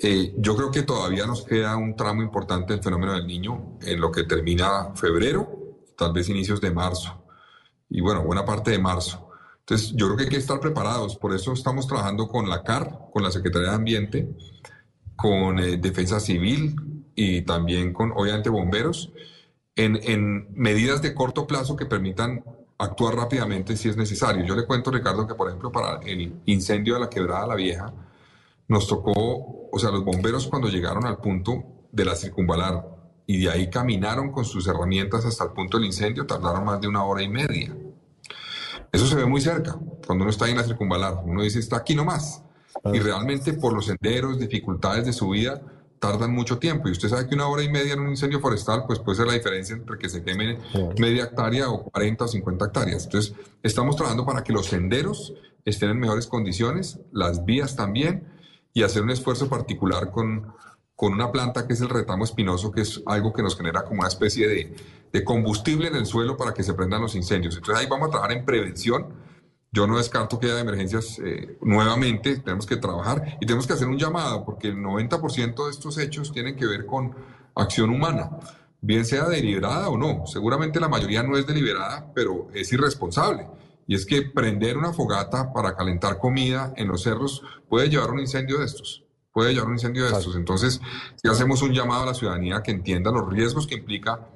eh, 0.00 0.34
yo 0.36 0.54
creo 0.54 0.70
que 0.70 0.82
todavía 0.82 1.26
nos 1.26 1.42
queda 1.42 1.76
un 1.76 1.96
tramo 1.96 2.22
importante 2.22 2.72
del 2.72 2.82
fenómeno 2.82 3.14
del 3.14 3.26
niño 3.26 3.78
en 3.82 4.00
lo 4.00 4.12
que 4.12 4.24
termina 4.24 4.94
febrero, 4.94 5.48
tal 5.96 6.12
vez 6.12 6.28
inicios 6.28 6.60
de 6.60 6.70
marzo, 6.70 7.24
y 7.88 8.00
bueno, 8.00 8.22
buena 8.22 8.44
parte 8.44 8.70
de 8.70 8.78
marzo. 8.78 9.28
Entonces, 9.60 9.92
yo 9.94 10.06
creo 10.06 10.16
que 10.16 10.22
hay 10.24 10.30
que 10.30 10.36
estar 10.36 10.60
preparados, 10.60 11.16
por 11.16 11.34
eso 11.34 11.52
estamos 11.52 11.86
trabajando 11.86 12.28
con 12.28 12.48
la 12.48 12.62
CAR, 12.62 13.10
con 13.12 13.22
la 13.22 13.30
Secretaría 13.30 13.70
de 13.70 13.74
Ambiente, 13.74 14.28
con 15.16 15.58
eh, 15.58 15.76
defensa 15.78 16.20
civil 16.20 16.76
y 17.14 17.42
también 17.42 17.92
con, 17.92 18.12
obviamente, 18.12 18.50
bomberos, 18.50 19.12
en, 19.74 19.98
en, 20.04 20.48
medidas 20.54 21.02
de 21.02 21.12
corto 21.12 21.46
plazo 21.46 21.76
que 21.76 21.86
permitan 21.86 22.44
actuar 22.78 23.16
rápidamente 23.16 23.76
si 23.76 23.88
es 23.88 23.96
necesario. 23.96 24.44
Yo 24.44 24.54
le 24.54 24.64
cuento, 24.64 24.90
Ricardo, 24.90 25.26
que, 25.26 25.34
por 25.34 25.48
ejemplo, 25.48 25.72
para 25.72 26.00
el 26.02 26.40
incendio 26.46 26.94
de 26.94 27.00
la 27.00 27.10
quebrada 27.10 27.46
La 27.48 27.54
Vieja, 27.56 27.92
nos 28.68 28.86
tocó, 28.86 29.68
o 29.72 29.78
sea, 29.78 29.90
los 29.90 30.04
bomberos 30.04 30.46
cuando 30.46 30.68
llegaron 30.68 31.06
al 31.06 31.18
punto 31.18 31.64
de 31.90 32.04
la 32.04 32.14
circunvalar 32.14 32.86
y 33.26 33.38
de 33.38 33.50
ahí 33.50 33.70
caminaron 33.70 34.30
con 34.30 34.44
sus 34.44 34.66
herramientas 34.68 35.24
hasta 35.24 35.44
el 35.44 35.50
punto 35.50 35.78
del 35.78 35.86
incendio, 35.86 36.26
tardaron 36.26 36.64
más 36.64 36.80
de 36.80 36.88
una 36.88 37.04
hora 37.04 37.22
y 37.22 37.28
media. 37.28 37.74
Eso 38.92 39.06
se 39.06 39.16
ve 39.16 39.26
muy 39.26 39.40
cerca, 39.40 39.78
cuando 40.06 40.24
uno 40.24 40.30
está 40.30 40.46
ahí 40.46 40.52
en 40.52 40.58
la 40.58 40.64
circunvalar. 40.64 41.22
Uno 41.24 41.42
dice, 41.42 41.58
está 41.58 41.76
aquí 41.76 41.94
nomás. 41.94 42.42
Y 42.92 43.00
realmente 43.00 43.52
por 43.54 43.72
los 43.72 43.86
senderos, 43.86 44.38
dificultades 44.38 45.04
de 45.04 45.12
subida, 45.12 45.60
tardan 45.98 46.32
mucho 46.32 46.58
tiempo. 46.58 46.88
Y 46.88 46.92
usted 46.92 47.08
sabe 47.08 47.28
que 47.28 47.34
una 47.34 47.48
hora 47.48 47.62
y 47.62 47.68
media 47.68 47.94
en 47.94 48.00
un 48.00 48.10
incendio 48.10 48.40
forestal, 48.40 48.84
pues 48.86 48.98
puede 48.98 49.18
ser 49.18 49.26
la 49.26 49.34
diferencia 49.34 49.74
entre 49.74 49.98
que 49.98 50.08
se 50.08 50.22
queme 50.22 50.58
media 50.98 51.24
hectárea 51.24 51.68
o 51.70 51.84
40 51.84 52.24
o 52.24 52.28
50 52.28 52.64
hectáreas. 52.64 53.04
Entonces, 53.04 53.34
estamos 53.62 53.96
trabajando 53.96 54.24
para 54.24 54.42
que 54.42 54.52
los 54.52 54.66
senderos 54.66 55.34
estén 55.64 55.90
en 55.90 55.98
mejores 55.98 56.26
condiciones, 56.26 56.98
las 57.12 57.44
vías 57.44 57.76
también, 57.76 58.37
y 58.78 58.84
hacer 58.84 59.02
un 59.02 59.10
esfuerzo 59.10 59.48
particular 59.48 60.12
con, 60.12 60.54
con 60.94 61.12
una 61.12 61.32
planta 61.32 61.66
que 61.66 61.72
es 61.72 61.80
el 61.80 61.88
retamo 61.88 62.22
espinoso, 62.22 62.70
que 62.70 62.82
es 62.82 63.02
algo 63.06 63.32
que 63.32 63.42
nos 63.42 63.56
genera 63.56 63.82
como 63.84 64.00
una 64.00 64.08
especie 64.08 64.46
de, 64.46 64.76
de 65.12 65.24
combustible 65.24 65.88
en 65.88 65.96
el 65.96 66.06
suelo 66.06 66.36
para 66.36 66.54
que 66.54 66.62
se 66.62 66.74
prendan 66.74 67.02
los 67.02 67.16
incendios. 67.16 67.56
Entonces 67.56 67.82
ahí 67.82 67.90
vamos 67.90 68.06
a 68.08 68.10
trabajar 68.12 68.36
en 68.36 68.44
prevención. 68.44 69.06
Yo 69.72 69.88
no 69.88 69.98
descarto 69.98 70.38
que 70.38 70.46
haya 70.46 70.60
emergencias 70.60 71.18
eh, 71.18 71.58
nuevamente, 71.60 72.36
tenemos 72.36 72.66
que 72.66 72.76
trabajar 72.76 73.36
y 73.40 73.46
tenemos 73.46 73.66
que 73.66 73.72
hacer 73.72 73.88
un 73.88 73.98
llamado, 73.98 74.44
porque 74.44 74.68
el 74.68 74.76
90% 74.76 75.64
de 75.64 75.70
estos 75.72 75.98
hechos 75.98 76.32
tienen 76.32 76.54
que 76.54 76.66
ver 76.66 76.86
con 76.86 77.16
acción 77.56 77.90
humana, 77.90 78.30
bien 78.80 79.04
sea 79.04 79.28
deliberada 79.28 79.88
o 79.88 79.98
no. 79.98 80.24
Seguramente 80.26 80.78
la 80.78 80.88
mayoría 80.88 81.24
no 81.24 81.36
es 81.36 81.48
deliberada, 81.48 82.12
pero 82.14 82.46
es 82.54 82.72
irresponsable. 82.72 83.48
Y 83.88 83.94
es 83.94 84.04
que 84.04 84.20
prender 84.20 84.76
una 84.76 84.92
fogata 84.92 85.50
para 85.52 85.74
calentar 85.74 86.18
comida 86.18 86.74
en 86.76 86.88
los 86.88 87.02
cerros 87.02 87.42
puede 87.68 87.88
llevar 87.88 88.10
a 88.10 88.12
un 88.12 88.20
incendio 88.20 88.58
de 88.58 88.66
estos. 88.66 89.02
Puede 89.32 89.52
llevar 89.52 89.64
a 89.64 89.68
un 89.70 89.76
incendio 89.76 90.04
de 90.04 90.16
estos. 90.16 90.36
Entonces, 90.36 90.78
si 91.16 91.26
hacemos 91.26 91.62
un 91.62 91.72
llamado 91.72 92.02
a 92.02 92.06
la 92.06 92.14
ciudadanía 92.14 92.62
que 92.62 92.70
entienda 92.70 93.10
los 93.10 93.26
riesgos 93.32 93.66
que 93.66 93.76
implica 93.76 94.28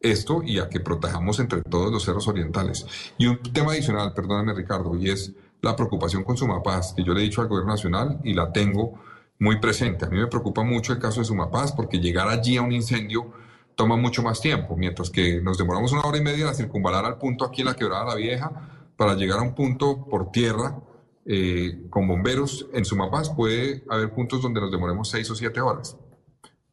esto 0.00 0.42
y 0.44 0.58
a 0.58 0.68
que 0.68 0.80
protejamos 0.80 1.38
entre 1.38 1.62
todos 1.62 1.92
los 1.92 2.04
cerros 2.04 2.26
orientales. 2.26 2.84
Y 3.16 3.28
un 3.28 3.38
tema 3.38 3.72
adicional, 3.72 4.12
perdóname 4.12 4.52
Ricardo, 4.54 4.96
y 4.96 5.08
es 5.08 5.32
la 5.62 5.76
preocupación 5.76 6.24
con 6.24 6.36
Sumapaz, 6.36 6.92
que 6.92 7.04
yo 7.04 7.14
le 7.14 7.20
he 7.20 7.24
dicho 7.24 7.40
al 7.40 7.48
gobierno 7.48 7.72
nacional 7.72 8.18
y 8.24 8.34
la 8.34 8.52
tengo 8.52 9.00
muy 9.38 9.60
presente. 9.60 10.04
A 10.04 10.08
mí 10.08 10.18
me 10.18 10.26
preocupa 10.26 10.64
mucho 10.64 10.92
el 10.92 10.98
caso 10.98 11.20
de 11.20 11.26
Sumapaz 11.26 11.70
porque 11.70 11.98
llegar 11.98 12.28
allí 12.28 12.56
a 12.56 12.62
un 12.62 12.72
incendio 12.72 13.32
toma 13.76 13.96
mucho 13.96 14.22
más 14.22 14.40
tiempo, 14.40 14.76
mientras 14.76 15.10
que 15.10 15.40
nos 15.40 15.58
demoramos 15.58 15.92
una 15.92 16.02
hora 16.02 16.18
y 16.18 16.22
media 16.22 16.48
a 16.48 16.54
circunvalar 16.54 17.04
al 17.04 17.18
punto 17.18 17.44
aquí 17.44 17.60
en 17.60 17.68
la 17.68 17.74
quebrada 17.74 18.06
la 18.06 18.14
vieja 18.16 18.72
para 18.96 19.14
llegar 19.14 19.38
a 19.38 19.42
un 19.42 19.54
punto 19.54 20.06
por 20.08 20.30
tierra 20.30 20.80
eh, 21.24 21.86
con 21.90 22.06
bomberos 22.06 22.68
en 22.72 22.84
Sumapaz 22.84 23.30
puede 23.30 23.84
haber 23.90 24.12
puntos 24.12 24.42
donde 24.42 24.60
nos 24.60 24.70
demoremos 24.70 25.08
seis 25.08 25.30
o 25.30 25.34
siete 25.34 25.60
horas. 25.60 25.96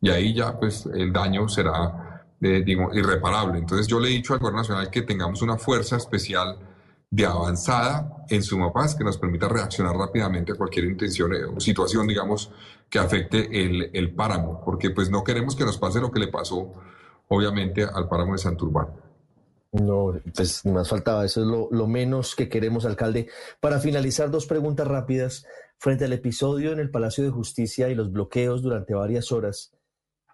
Y 0.02 0.10
ahí 0.10 0.34
ya 0.34 0.60
pues 0.60 0.86
el 0.86 1.12
daño 1.12 1.48
será 1.50 2.14
digo, 2.40 2.94
irreparable. 2.94 3.58
Entonces 3.58 3.88
yo 3.88 4.00
le 4.00 4.10
he 4.10 4.12
dicho 4.12 4.34
al 4.34 4.40
Gobierno 4.40 4.60
Nacional 4.60 4.90
que 4.90 5.02
tengamos 5.02 5.42
una 5.42 5.58
fuerza 5.58 5.98
especial 5.98 6.58
de 7.10 7.26
avanzada 7.26 8.26
en 8.30 8.42
Sumapaz 8.42 8.96
que 8.96 9.04
nos 9.04 9.18
permita 9.18 9.48
reaccionar 9.48 9.96
rápidamente 9.96 10.52
a 10.52 10.56
cualquier 10.56 10.86
intención 10.86 11.32
o 11.56 11.60
situación, 11.60 12.08
digamos, 12.08 12.52
que 12.90 13.00
afecte 13.00 13.64
el, 13.64 13.92
el 13.94 14.14
páramo, 14.14 14.62
porque 14.66 14.90
pues 14.90 15.10
no 15.10 15.24
queremos 15.24 15.56
que 15.56 15.64
nos 15.64 15.78
pase 15.78 16.02
lo 16.02 16.12
que 16.12 16.20
le 16.20 16.28
pasó, 16.28 16.74
obviamente, 17.28 17.84
al 17.84 18.08
páramo 18.08 18.34
de 18.34 18.40
Santurbán. 18.40 18.88
No, 19.74 20.14
pues 20.36 20.64
ni 20.66 20.72
más 20.72 20.88
faltaba, 20.88 21.26
eso 21.26 21.42
es 21.42 21.48
lo, 21.48 21.88
menos 21.88 22.36
que 22.36 22.48
queremos, 22.48 22.86
alcalde. 22.86 23.28
Para 23.60 23.80
finalizar, 23.80 24.30
dos 24.30 24.46
preguntas 24.46 24.88
rápidas. 24.88 25.46
Frente 25.80 26.06
al 26.06 26.14
episodio 26.14 26.72
en 26.72 26.80
el 26.80 26.92
Palacio 26.92 27.24
de 27.24 27.32
Justicia 27.32 27.90
y 27.90 27.96
los 27.96 28.12
bloqueos 28.12 28.62
durante 28.62 28.94
varias 28.94 29.32
horas, 29.32 29.74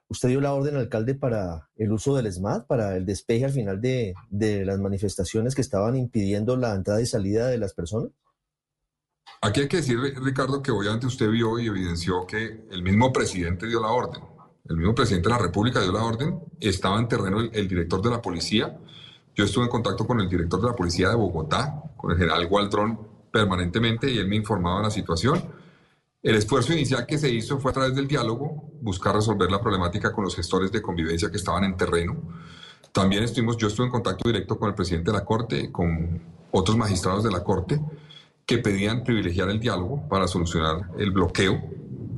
¿usted 0.10 0.28
dio 0.28 0.42
la 0.42 0.54
orden, 0.54 0.76
alcalde, 0.76 1.16
para 1.16 1.70
el 1.78 1.92
uso 1.94 2.16
del 2.16 2.32
SMAT, 2.32 2.68
para 2.68 2.98
el 2.98 3.06
despeje 3.06 3.46
al 3.46 3.54
final 3.54 3.80
de, 3.80 4.14
de 4.30 4.66
las 4.66 4.78
manifestaciones 4.78 5.56
que 5.56 5.62
estaban 5.62 5.96
impidiendo 5.96 6.58
la 6.58 6.76
entrada 6.76 7.02
y 7.02 7.06
salida 7.06 7.48
de 7.48 7.58
las 7.58 7.74
personas? 7.74 8.12
Aquí 9.42 9.62
hay 9.62 9.70
que 9.70 9.78
decir, 9.78 9.98
Ricardo, 10.22 10.62
que 10.62 10.72
obviamente 10.72 11.08
usted 11.08 11.30
vio 11.30 11.58
y 11.58 11.68
evidenció 11.68 12.28
que 12.28 12.66
el 12.70 12.84
mismo 12.84 13.14
presidente 13.14 13.68
dio 13.68 13.80
la 13.82 13.88
orden. 13.88 14.22
El 14.68 14.76
mismo 14.76 14.94
presidente 14.94 15.30
de 15.30 15.36
la 15.36 15.42
República 15.42 15.82
dio 15.82 15.94
la 15.94 16.04
orden. 16.04 16.42
Estaba 16.60 17.00
en 17.00 17.08
terreno 17.08 17.40
el 17.40 17.68
director 17.70 18.02
de 18.02 18.10
la 18.10 18.22
policía 18.22 18.78
yo 19.36 19.46
estuve 19.46 19.66
en 19.66 19.70
contacto 19.70 20.06
con 20.06 20.20
el 20.20 20.30
director 20.30 20.60
de 20.62 20.68
la 20.68 20.76
policía 20.76 21.10
de 21.10 21.16
Bogotá, 21.16 21.84
con 21.96 22.12
el 22.12 22.18
general 22.18 22.48
Gualdrón, 22.48 23.00
permanentemente 23.32 24.12
y 24.12 24.18
él 24.18 24.28
me 24.28 24.36
informaba 24.36 24.78
de 24.78 24.84
la 24.84 24.92
situación. 24.92 25.44
El 26.22 26.36
esfuerzo 26.36 26.74
inicial 26.74 27.06
que 27.06 27.18
se 27.18 27.30
hizo 27.30 27.60
fue 27.60 27.72
a 27.72 27.74
través 27.74 27.96
del 27.96 28.08
diálogo, 28.08 28.72
buscar 28.82 29.16
resolver 29.16 29.50
la 29.50 29.62
problemática 29.62 30.12
con 30.12 30.26
los 30.26 30.36
gestores 30.36 30.72
de 30.72 30.82
convivencia 30.82 31.32
que 31.32 31.38
estaban 31.38 31.64
en 31.64 31.78
terreno. 31.78 32.18
También 32.92 33.24
estuvimos, 33.24 33.56
yo 33.58 33.68
estuve 33.68 33.86
en 33.86 33.92
contacto 33.92 34.28
directo 34.28 34.58
con 34.58 34.70
el 34.70 34.76
presidente 34.76 35.12
de 35.12 35.18
la 35.18 35.24
Corte, 35.24 35.72
con 35.72 36.22
otros 36.52 36.76
magistrados 36.76 37.24
de 37.24 37.32
la 37.32 37.44
Corte, 37.44 37.80
que 38.46 38.58
pedían 38.58 39.04
privilegiar 39.04 39.50
el 39.50 39.60
diálogo 39.60 40.10
para 40.10 40.28
solucionar 40.28 40.90
el 40.98 41.12
bloqueo, 41.12 41.62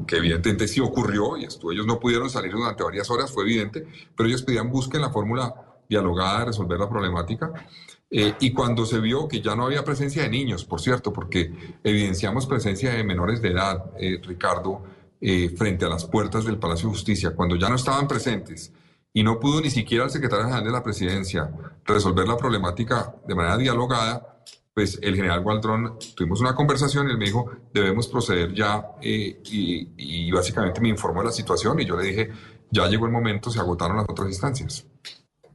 que 0.07 0.17
evidentemente 0.17 0.67
sí 0.67 0.79
ocurrió 0.79 1.37
y 1.37 1.43
esto, 1.43 1.71
ellos 1.71 1.85
no 1.85 1.99
pudieron 1.99 2.29
salir 2.29 2.53
durante 2.53 2.83
varias 2.83 3.09
horas, 3.11 3.31
fue 3.31 3.43
evidente, 3.43 3.85
pero 4.15 4.27
ellos 4.27 4.41
pedían 4.41 4.71
busquen 4.71 5.01
la 5.01 5.11
fórmula 5.11 5.70
dialogada, 5.91 6.45
resolver 6.45 6.79
la 6.79 6.89
problemática. 6.89 7.51
Eh, 8.09 8.33
y 8.39 8.51
cuando 8.51 8.85
se 8.85 8.99
vio 8.99 9.27
que 9.27 9.41
ya 9.41 9.55
no 9.55 9.65
había 9.65 9.83
presencia 9.83 10.23
de 10.23 10.29
niños, 10.29 10.65
por 10.65 10.81
cierto, 10.81 11.13
porque 11.13 11.53
evidenciamos 11.83 12.47
presencia 12.47 12.93
de 12.93 13.03
menores 13.03 13.41
de 13.41 13.49
edad, 13.49 13.91
eh, 13.99 14.19
Ricardo, 14.23 14.83
eh, 15.19 15.49
frente 15.49 15.85
a 15.85 15.89
las 15.89 16.05
puertas 16.05 16.45
del 16.45 16.57
Palacio 16.57 16.87
de 16.87 16.95
Justicia, 16.95 17.35
cuando 17.35 17.55
ya 17.55 17.69
no 17.69 17.75
estaban 17.75 18.07
presentes 18.07 18.73
y 19.13 19.23
no 19.23 19.39
pudo 19.39 19.61
ni 19.61 19.69
siquiera 19.69 20.05
el 20.05 20.09
secretario 20.09 20.45
general 20.45 20.63
de 20.63 20.71
la 20.71 20.81
presidencia 20.81 21.51
resolver 21.85 22.27
la 22.27 22.37
problemática 22.37 23.13
de 23.27 23.35
manera 23.35 23.57
dialogada, 23.57 24.43
pues 24.73 24.97
el 25.01 25.15
general 25.15 25.43
Waldron, 25.45 25.99
tuvimos 26.15 26.39
una 26.39 26.55
conversación 26.55 27.07
y 27.07 27.11
él 27.11 27.17
me 27.17 27.25
dijo, 27.25 27.51
debemos 27.73 28.07
proceder 28.07 28.53
ya, 28.53 28.85
y, 29.01 29.35
y 29.97 30.31
básicamente 30.31 30.79
me 30.79 30.87
informó 30.87 31.19
de 31.19 31.27
la 31.27 31.33
situación 31.33 31.79
y 31.81 31.85
yo 31.85 31.97
le 31.97 32.07
dije, 32.07 32.31
ya 32.71 32.87
llegó 32.87 33.05
el 33.05 33.11
momento, 33.11 33.51
se 33.51 33.59
agotaron 33.59 33.97
las 33.97 34.05
otras 34.09 34.29
instancias 34.29 34.87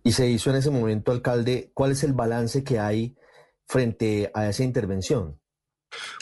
y 0.07 0.13
se 0.13 0.31
hizo 0.31 0.51
en 0.51 0.57
ese 0.57 0.71
momento, 0.71 1.11
alcalde, 1.11 1.73
¿cuál 1.75 1.91
es 1.91 2.05
el 2.05 2.13
balance 2.13 2.63
que 2.63 2.79
hay 2.79 3.17
frente 3.67 4.31
a 4.35 4.49
esa 4.49 4.63
intervención? 4.63 5.41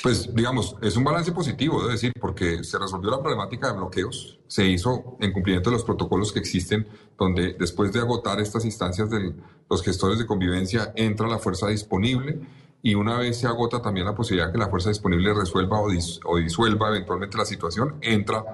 Pues 0.03 0.35
digamos, 0.35 0.77
es 0.81 0.97
un 0.97 1.05
balance 1.05 1.33
positivo, 1.33 1.81
debo 1.81 1.91
decir, 1.91 2.11
porque 2.19 2.65
se 2.65 2.79
resolvió 2.79 3.11
la 3.11 3.21
problemática 3.21 3.71
de 3.71 3.77
bloqueos, 3.77 4.41
se 4.47 4.65
hizo 4.65 5.19
en 5.21 5.35
cumplimiento 5.35 5.69
de 5.69 5.77
los 5.77 5.85
protocolos 5.85 6.33
que 6.33 6.39
existen, 6.39 6.89
donde 7.19 7.57
después 7.59 7.93
de 7.93 8.01
agotar 8.01 8.41
estas 8.41 8.65
instancias 8.65 9.11
de 9.11 9.35
los 9.69 9.83
gestores 9.83 10.19
de 10.19 10.25
convivencia 10.25 10.95
entra 10.97 11.29
la 11.29 11.39
fuerza 11.39 11.69
disponible 11.69 12.41
y 12.83 12.95
una 12.95 13.19
vez 13.19 13.37
se 13.39 13.47
agota 13.47 13.83
también 13.83 14.07
la 14.07 14.15
posibilidad 14.15 14.51
que 14.51 14.57
la 14.57 14.71
fuerza 14.71 14.89
disponible 14.89 15.35
resuelva 15.35 15.81
o, 15.81 15.89
o 16.25 16.37
disuelva 16.39 16.89
eventualmente 16.89 17.37
la 17.37 17.45
situación, 17.45 17.97
entra 18.01 18.45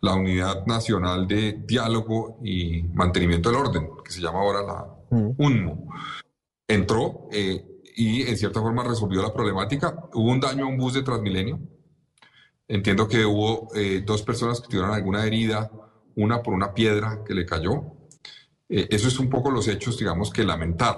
la 0.00 0.14
Unidad 0.14 0.66
Nacional 0.66 1.26
de 1.26 1.60
Diálogo 1.66 2.38
y 2.42 2.82
Mantenimiento 2.82 3.50
del 3.50 3.58
Orden, 3.58 3.88
que 4.04 4.10
se 4.10 4.20
llama 4.20 4.40
ahora 4.40 4.62
la 4.62 4.86
mm. 5.10 5.34
UNMO. 5.38 5.88
Entró 6.68 7.28
eh, 7.32 7.64
y 7.96 8.22
en 8.22 8.36
cierta 8.36 8.60
forma 8.60 8.84
resolvió 8.84 9.22
la 9.22 9.32
problemática. 9.32 10.08
Hubo 10.14 10.30
un 10.30 10.40
daño 10.40 10.64
a 10.64 10.68
un 10.68 10.76
bus 10.76 10.94
de 10.94 11.02
Transmilenio. 11.02 11.58
Entiendo 12.68 13.08
que 13.08 13.24
hubo 13.24 13.68
eh, 13.74 14.02
dos 14.04 14.22
personas 14.22 14.60
que 14.60 14.68
tuvieron 14.68 14.92
alguna 14.92 15.24
herida, 15.24 15.70
una 16.16 16.42
por 16.42 16.52
una 16.52 16.74
piedra 16.74 17.22
que 17.24 17.34
le 17.34 17.46
cayó. 17.46 17.84
Eh, 18.68 18.88
eso 18.90 19.08
es 19.08 19.18
un 19.18 19.30
poco 19.30 19.50
los 19.50 19.68
hechos, 19.68 19.98
digamos, 19.98 20.30
que 20.30 20.44
lamentar. 20.44 20.96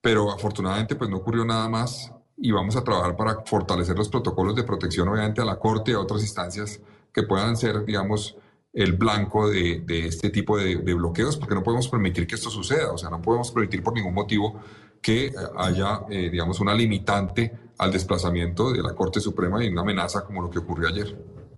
Pero 0.00 0.30
afortunadamente 0.30 0.96
pues 0.96 1.10
no 1.10 1.18
ocurrió 1.18 1.44
nada 1.44 1.68
más 1.68 2.12
y 2.36 2.50
vamos 2.50 2.76
a 2.76 2.82
trabajar 2.82 3.16
para 3.16 3.42
fortalecer 3.44 3.96
los 3.96 4.08
protocolos 4.08 4.56
de 4.56 4.64
protección, 4.64 5.08
obviamente, 5.08 5.40
a 5.42 5.44
la 5.44 5.58
Corte 5.58 5.90
y 5.90 5.94
a 5.94 6.00
otras 6.00 6.22
instancias 6.22 6.80
que 7.12 7.22
puedan 7.22 7.56
ser, 7.56 7.84
digamos, 7.84 8.36
el 8.72 8.94
blanco 8.94 9.50
de, 9.50 9.84
este 9.88 10.30
tipo 10.30 10.56
de, 10.56 10.76
bloqueos, 10.76 11.36
porque 11.36 11.54
no 11.54 11.62
podemos 11.62 11.88
permitir 11.88 12.26
que 12.26 12.36
esto 12.36 12.50
suceda, 12.50 12.92
o 12.92 12.98
sea, 12.98 13.10
no 13.10 13.20
podemos 13.20 13.50
permitir 13.50 13.82
por 13.82 13.92
ningún 13.92 14.14
motivo 14.14 14.60
que 15.00 15.32
haya, 15.56 16.02
eh, 16.08 16.30
digamos, 16.30 16.60
una 16.60 16.74
limitante 16.74 17.52
al 17.78 17.92
desplazamiento 17.92 18.72
de 18.72 18.82
la 18.82 18.94
Corte 18.94 19.20
Suprema 19.20 19.62
y 19.62 19.68
una 19.68 19.82
amenaza 19.82 20.24
como 20.24 20.42
lo 20.42 20.48
que 20.48 20.60
ocurrió 20.60 20.88
ayer. 20.88 21.16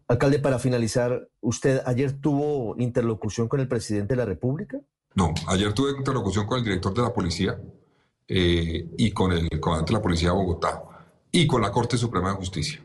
Alcalde, 0.08 0.38
para 0.38 0.58
finalizar, 0.58 1.28
¿usted 1.40 1.82
ayer 1.86 2.12
tuvo 2.20 2.74
interlocución 2.78 3.48
con 3.48 3.60
el 3.60 3.68
presidente 3.68 4.14
de 4.14 4.18
la 4.18 4.24
República? 4.24 4.80
No, 5.14 5.32
ayer 5.46 5.72
tuve 5.72 5.92
interlocución 5.96 6.46
con 6.46 6.58
el 6.58 6.64
director 6.64 6.92
de 6.92 7.02
la 7.02 7.12
policía 7.12 7.58
eh, 8.26 8.88
y 8.98 9.12
con 9.12 9.32
el 9.32 9.60
comandante 9.60 9.92
de 9.92 9.98
la 9.98 10.02
policía 10.02 10.30
de 10.30 10.34
Bogotá 10.34 10.82
y 11.30 11.46
con 11.46 11.62
la 11.62 11.70
Corte 11.70 11.96
Suprema 11.96 12.30
de 12.30 12.36
Justicia. 12.36 12.82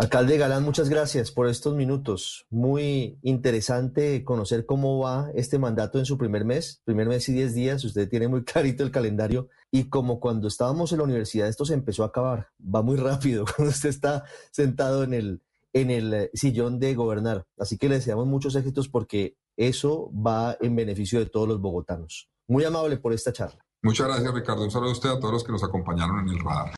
Alcalde 0.00 0.38
Galán, 0.38 0.64
muchas 0.64 0.88
gracias 0.88 1.30
por 1.30 1.46
estos 1.46 1.74
minutos. 1.74 2.46
Muy 2.48 3.18
interesante 3.20 4.24
conocer 4.24 4.64
cómo 4.64 4.98
va 4.98 5.30
este 5.34 5.58
mandato 5.58 5.98
en 5.98 6.06
su 6.06 6.16
primer 6.16 6.46
mes, 6.46 6.80
primer 6.86 7.06
mes 7.06 7.28
y 7.28 7.34
diez 7.34 7.54
días. 7.54 7.84
Usted 7.84 8.08
tiene 8.08 8.26
muy 8.26 8.42
clarito 8.44 8.82
el 8.82 8.90
calendario 8.90 9.50
y 9.70 9.90
como 9.90 10.18
cuando 10.18 10.48
estábamos 10.48 10.92
en 10.92 10.98
la 10.98 11.04
universidad 11.04 11.48
esto 11.48 11.66
se 11.66 11.74
empezó 11.74 12.02
a 12.02 12.06
acabar. 12.06 12.48
Va 12.62 12.80
muy 12.80 12.96
rápido 12.96 13.44
cuando 13.54 13.72
usted 13.72 13.90
está 13.90 14.24
sentado 14.50 15.04
en 15.04 15.12
el, 15.12 15.42
en 15.74 15.90
el 15.90 16.14
eh, 16.14 16.30
sillón 16.32 16.80
de 16.80 16.94
gobernar. 16.94 17.46
Así 17.58 17.76
que 17.76 17.90
le 17.90 17.96
deseamos 17.96 18.26
muchos 18.26 18.56
éxitos 18.56 18.88
porque 18.88 19.36
eso 19.58 20.10
va 20.14 20.56
en 20.62 20.76
beneficio 20.76 21.18
de 21.18 21.26
todos 21.26 21.46
los 21.46 21.60
bogotanos. 21.60 22.30
Muy 22.48 22.64
amable 22.64 22.96
por 22.96 23.12
esta 23.12 23.34
charla. 23.34 23.66
Muchas 23.82 24.06
gracias, 24.06 24.32
Ricardo. 24.32 24.64
Un 24.64 24.70
saludo 24.70 24.90
a 24.90 24.92
usted 24.92 25.10
a 25.10 25.20
todos 25.20 25.34
los 25.34 25.44
que 25.44 25.52
nos 25.52 25.62
acompañaron 25.62 26.20
en 26.20 26.28
el 26.30 26.38
radar. 26.38 26.68